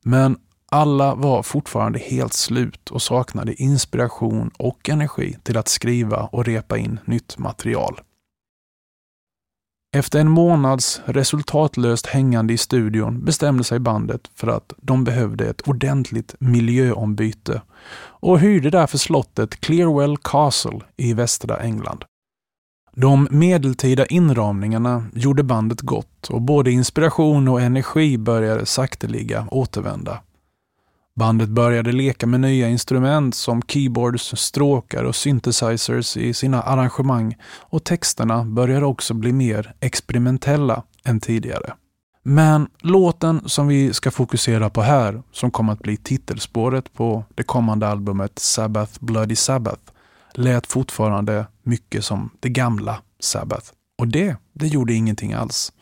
Men 0.02 0.36
alla 0.70 1.14
var 1.14 1.42
fortfarande 1.42 1.98
helt 1.98 2.32
slut 2.32 2.90
och 2.90 3.02
saknade 3.02 3.62
inspiration 3.62 4.50
och 4.56 4.88
energi 4.88 5.36
till 5.42 5.56
att 5.56 5.68
skriva 5.68 6.22
och 6.22 6.44
repa 6.44 6.78
in 6.78 7.00
nytt 7.04 7.38
material. 7.38 8.00
Efter 9.96 10.20
en 10.20 10.30
månads 10.30 11.00
resultatlöst 11.04 12.06
hängande 12.06 12.52
i 12.52 12.58
studion 12.58 13.24
bestämde 13.24 13.64
sig 13.64 13.78
bandet 13.78 14.30
för 14.34 14.48
att 14.48 14.72
de 14.76 15.04
behövde 15.04 15.46
ett 15.46 15.68
ordentligt 15.68 16.34
miljöombyte 16.38 17.62
och 17.98 18.40
hyrde 18.40 18.70
därför 18.70 18.98
slottet 18.98 19.60
Clearwell 19.60 20.16
Castle 20.16 20.80
i 20.96 21.14
västra 21.14 21.56
England. 21.56 22.04
De 22.94 23.28
medeltida 23.30 24.06
inramningarna 24.06 25.04
gjorde 25.14 25.42
bandet 25.42 25.80
gott 25.80 26.30
och 26.30 26.42
både 26.42 26.70
inspiration 26.70 27.48
och 27.48 27.60
energi 27.60 28.18
började 28.18 28.66
sakteliga 28.66 29.48
återvända. 29.50 30.20
Bandet 31.18 31.48
började 31.48 31.92
leka 31.92 32.26
med 32.26 32.40
nya 32.40 32.68
instrument 32.68 33.34
som 33.34 33.62
keyboards, 33.62 34.36
stråkar 34.36 35.04
och 35.04 35.16
synthesizers 35.16 36.16
i 36.16 36.34
sina 36.34 36.62
arrangemang 36.62 37.36
och 37.44 37.84
texterna 37.84 38.44
började 38.44 38.86
också 38.86 39.14
bli 39.14 39.32
mer 39.32 39.74
experimentella 39.80 40.82
än 41.04 41.20
tidigare. 41.20 41.74
Men 42.22 42.68
låten 42.80 43.48
som 43.48 43.68
vi 43.68 43.92
ska 43.92 44.10
fokusera 44.10 44.70
på 44.70 44.82
här, 44.82 45.22
som 45.32 45.50
kommer 45.50 45.72
att 45.72 45.82
bli 45.82 45.96
titelspåret 45.96 46.92
på 46.92 47.24
det 47.34 47.42
kommande 47.42 47.88
albumet 47.88 48.38
Sabbath 48.38 48.92
Bloody 49.00 49.36
Sabbath, 49.36 49.82
lät 50.34 50.66
fortfarande 50.66 51.46
mycket 51.62 52.04
som 52.04 52.30
det 52.40 52.48
gamla 52.48 53.02
Sabbath. 53.20 53.66
Och 53.98 54.08
det, 54.08 54.36
det 54.52 54.66
gjorde 54.66 54.94
ingenting 54.94 55.32
alls. 55.32 55.72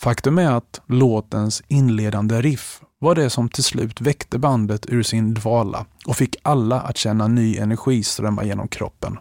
Faktum 0.00 0.38
är 0.38 0.50
att 0.50 0.80
låtens 0.86 1.62
inledande 1.68 2.40
riff 2.40 2.80
var 3.04 3.14
det 3.14 3.30
som 3.30 3.48
till 3.48 3.64
slut 3.64 4.00
väckte 4.00 4.38
bandet 4.38 4.86
ur 4.88 5.02
sin 5.02 5.34
dvala 5.34 5.86
och 6.06 6.16
fick 6.16 6.36
alla 6.42 6.80
att 6.80 6.96
känna 6.96 7.28
ny 7.28 7.56
energi 7.56 8.02
strömma 8.02 8.44
genom 8.44 8.68
kroppen. 8.68 9.18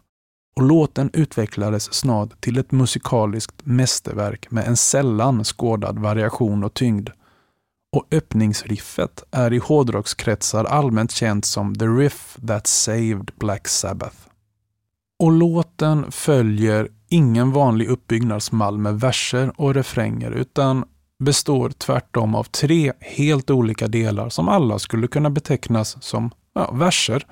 Och 0.56 0.64
låten 0.64 1.10
utvecklades 1.14 1.94
snart 1.94 2.42
till 2.42 2.58
ett 2.58 2.72
musikaliskt 2.72 3.56
mästerverk 3.64 4.52
med 4.52 4.68
en 4.68 4.78
sällan 4.78 5.44
skådad 5.44 6.00
variation 6.00 6.64
och 6.64 6.74
tyngd. 6.74 7.10
Och 7.96 8.08
öppningsriffet 8.12 9.24
är 9.32 9.54
i 9.54 9.58
hårdrockskretsar 9.58 10.66
allmänt 10.66 11.12
känt 11.12 11.46
som 11.46 11.76
“The 11.76 11.86
Riff 11.86 12.38
That 12.48 12.68
Saved 12.68 13.32
Black 13.36 13.68
Sabbath”. 13.68 14.18
Och 15.20 15.32
låten 15.32 16.12
följer 16.12 16.90
ingen 17.10 17.52
vanlig 17.52 17.88
uppbyggnadsmall 17.88 18.78
med 18.78 19.00
verser 19.00 19.52
och 19.56 19.74
refränger 19.74 20.32
utan 20.32 20.86
består 21.24 21.70
tvärtom 21.70 22.36
av 22.36 22.44
tre 22.44 22.94
helt 23.00 23.50
olika 23.50 23.88
delar 23.88 24.30
som 24.30 24.50
alla 24.50 24.80
skulle 24.80 25.08
kunna 25.08 25.30
betecknas 25.30 26.04
som 26.04 26.32
ja, 26.54 26.72
verser. 26.72 27.26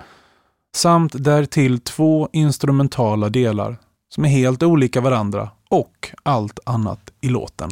Samt 0.76 1.24
därtill 1.24 1.80
två 1.80 2.30
instrumentala 2.34 3.30
delar 3.30 3.78
som 4.14 4.26
är 4.26 4.30
helt 4.30 4.64
olika 4.64 5.02
varandra 5.02 5.50
och 5.70 6.12
allt 6.24 6.60
annat 6.66 7.12
i 7.22 7.30
låten. 7.30 7.72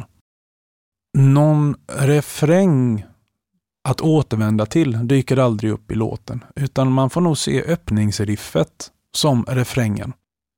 Någon 1.17 1.75
refräng 1.87 3.05
att 3.89 4.01
återvända 4.01 4.65
till 4.65 5.07
dyker 5.07 5.37
aldrig 5.37 5.71
upp 5.71 5.91
i 5.91 5.95
låten, 5.95 6.43
utan 6.55 6.91
man 6.91 7.09
får 7.09 7.21
nog 7.21 7.37
se 7.37 7.63
öppningsriffet 7.63 8.91
som 9.15 9.45
refrängen. 9.47 10.13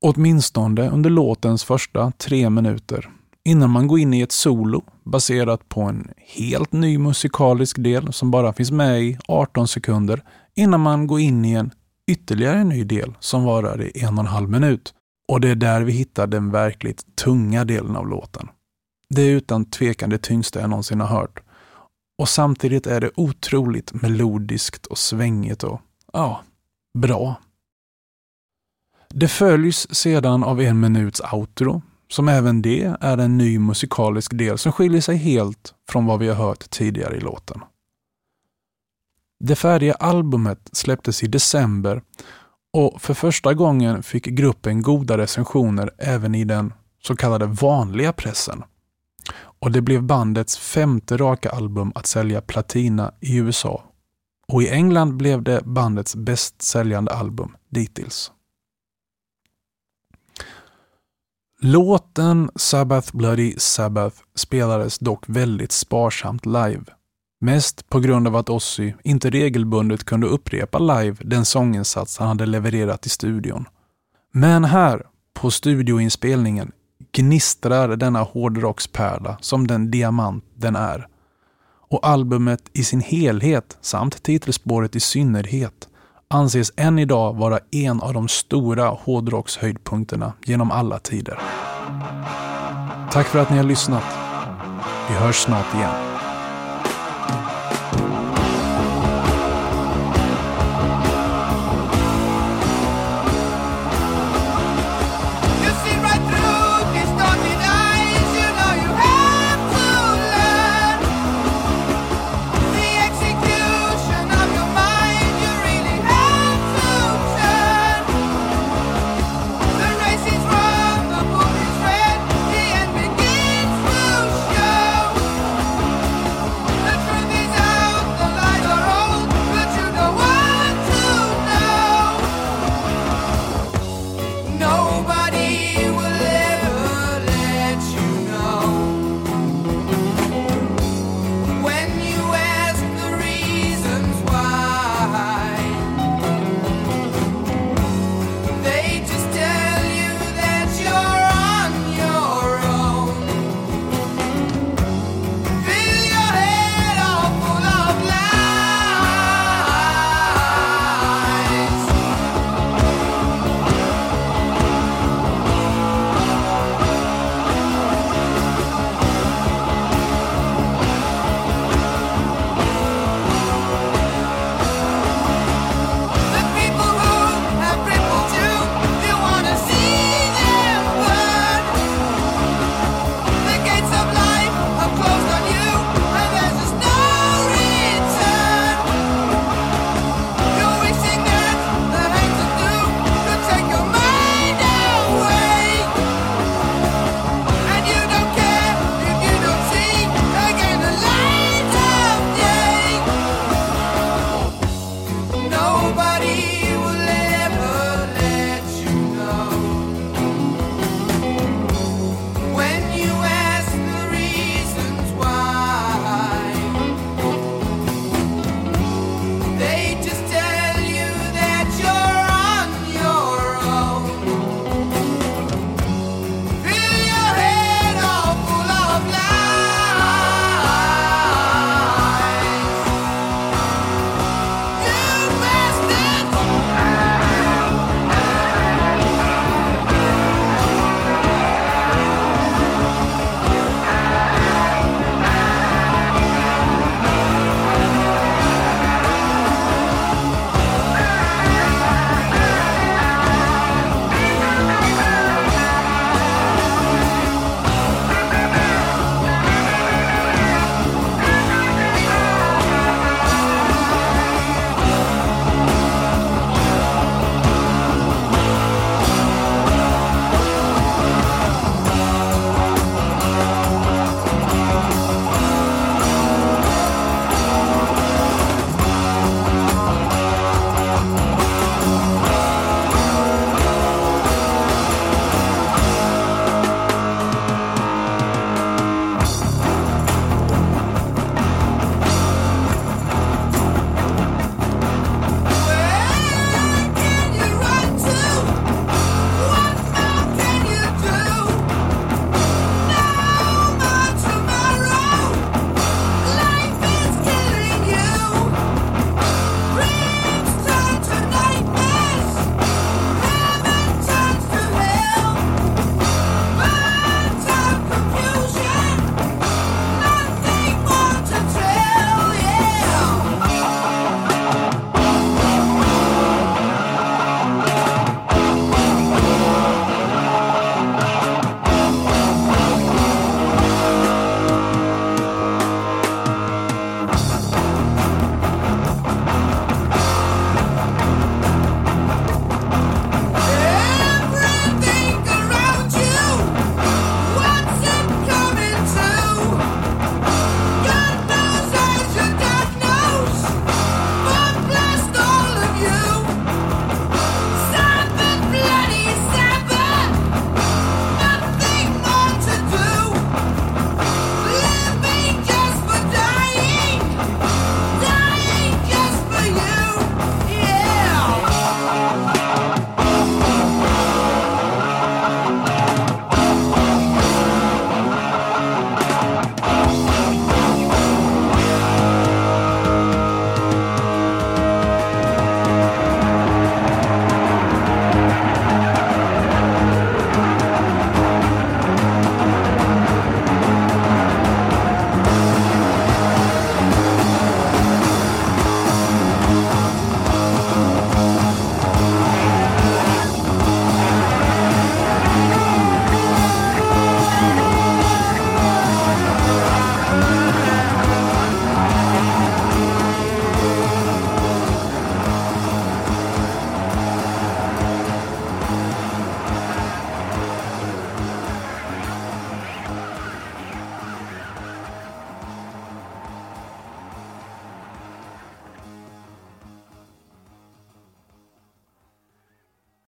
Åtminstone 0.06 0.90
under 0.90 1.10
låtens 1.10 1.64
första 1.64 2.12
tre 2.18 2.50
minuter 2.50 3.10
innan 3.46 3.70
man 3.70 3.88
går 3.88 4.00
in 4.00 4.14
i 4.14 4.22
ett 4.22 4.32
solo 4.32 4.84
baserat 5.04 5.70
på 5.70 5.82
en 5.82 6.10
helt 6.18 6.72
ny 6.72 6.98
musikalisk 6.98 7.84
del 7.84 8.14
som 8.14 8.32
bara 8.32 8.54
finns 8.54 8.72
med 8.72 9.02
i 9.02 9.18
18 9.28 9.68
sekunder 9.68 10.24
innan 10.56 10.80
man 10.80 11.08
går 11.08 11.20
in 11.20 11.46
i 11.46 11.52
en 11.52 11.72
ytterligare 12.08 12.64
ny 12.64 12.84
del 12.84 13.14
som 13.20 13.44
varar 13.44 13.82
i 13.82 14.04
en 14.04 14.14
och 14.14 14.20
en 14.20 14.28
halv 14.28 14.50
minut. 14.50 14.94
Och 15.28 15.42
det 15.42 15.50
är 15.50 15.56
där 15.56 15.82
vi 15.82 15.92
hittar 15.92 16.28
den 16.28 16.52
verkligt 16.52 17.16
tunga 17.16 17.66
delen 17.66 17.96
av 17.96 18.08
låten. 18.08 18.48
Det 19.10 19.22
är 19.22 19.32
utan 19.32 19.66
tvekan 19.66 20.10
det 20.10 20.18
tyngsta 20.18 20.60
jag 20.60 20.70
någonsin 20.70 21.00
har 21.00 21.08
hört. 21.08 21.40
Och 22.18 22.30
samtidigt 22.30 22.88
är 22.88 23.02
det 23.02 23.12
otroligt 23.16 23.94
melodiskt 23.94 24.86
och 24.86 24.98
svängigt 24.98 25.64
och 25.64 25.82
ja, 26.14 26.42
bra. 26.98 27.36
Det 29.10 29.28
följs 29.28 29.96
sedan 29.96 30.44
av 30.44 30.62
en 30.62 30.80
minuts 30.80 31.22
outro 31.34 31.82
som 32.12 32.28
även 32.28 32.62
det 32.62 32.96
är 33.02 33.18
en 33.18 33.38
ny 33.38 33.60
musikalisk 33.60 34.38
del 34.38 34.58
som 34.58 34.72
skiljer 34.72 35.02
sig 35.02 35.18
helt 35.18 35.74
från 35.90 36.06
vad 36.06 36.20
vi 36.20 36.28
har 36.28 36.36
hört 36.36 36.70
tidigare 36.70 37.18
i 37.18 37.20
låten. 37.20 37.62
Det 39.40 39.56
färdiga 39.56 39.94
albumet 39.94 40.70
släpptes 40.72 41.24
i 41.24 41.28
december 41.28 42.02
och 42.74 43.02
för 43.02 43.14
första 43.14 43.54
gången 43.54 44.04
fick 44.04 44.26
gruppen 44.26 44.82
goda 44.82 45.18
recensioner 45.18 45.92
även 45.98 46.36
i 46.36 46.44
den 46.44 46.74
så 47.04 47.16
kallade 47.16 47.46
vanliga 47.46 48.14
pressen. 48.14 48.64
Och 49.60 49.72
det 49.72 49.82
blev 49.82 50.04
bandets 50.04 50.58
femte 50.58 51.18
raka 51.18 51.50
album 51.50 51.92
att 51.96 52.06
sälja 52.06 52.42
platina 52.42 53.14
i 53.20 53.38
USA. 53.38 53.84
Och 54.48 54.64
i 54.64 54.70
England 54.70 55.18
blev 55.18 55.44
det 55.44 55.62
bandets 55.66 56.16
bäst 56.16 56.62
säljande 56.62 57.12
album 57.12 57.56
dittills. 57.70 58.32
Låten 61.64 62.50
Sabbath 62.56 63.16
Bloody 63.16 63.54
Sabbath 63.58 64.16
spelades 64.36 65.00
dock 65.00 65.24
väldigt 65.28 65.72
sparsamt 65.72 66.46
live. 66.46 66.84
Mest 67.42 67.90
på 67.90 68.00
grund 68.00 68.28
av 68.28 68.36
att 68.36 68.50
Ozzy 68.50 68.94
inte 69.04 69.30
regelbundet 69.30 70.04
kunde 70.04 70.28
upprepa 70.28 70.80
live 70.80 71.18
den 71.20 71.46
sånginsats 71.46 72.18
han 72.18 72.28
hade 72.28 72.46
levererat 72.46 73.06
i 73.06 73.10
studion. 73.10 73.66
Men 74.32 74.66
här, 74.66 75.06
på 75.34 75.52
studioinspelningen, 75.52 76.72
gnistrar 77.12 77.96
denna 77.96 78.22
hårdrockspärla 78.22 79.38
som 79.42 79.68
den 79.68 79.92
diamant 79.92 80.46
den 80.56 80.76
är. 80.76 81.08
Och 81.90 82.08
albumet 82.08 82.70
i 82.74 82.84
sin 82.84 83.02
helhet, 83.02 83.78
samt 83.82 84.24
titelspåret 84.24 84.96
i 84.96 85.00
synnerhet, 85.00 85.90
anses 86.32 86.72
än 86.76 87.00
idag 87.00 87.34
vara 87.34 87.60
en 87.72 88.02
av 88.02 88.14
de 88.14 88.28
stora 88.28 88.88
hårdrockshöjdpunkterna 88.88 90.34
genom 90.46 90.72
alla 90.72 91.00
tider. 91.00 91.40
Tack 93.12 93.28
för 93.28 93.40
att 93.40 93.50
ni 93.50 93.58
har 93.58 93.64
lyssnat. 93.64 94.04
Vi 95.10 95.16
hörs 95.16 95.36
snart 95.36 95.76
igen. 95.76 96.11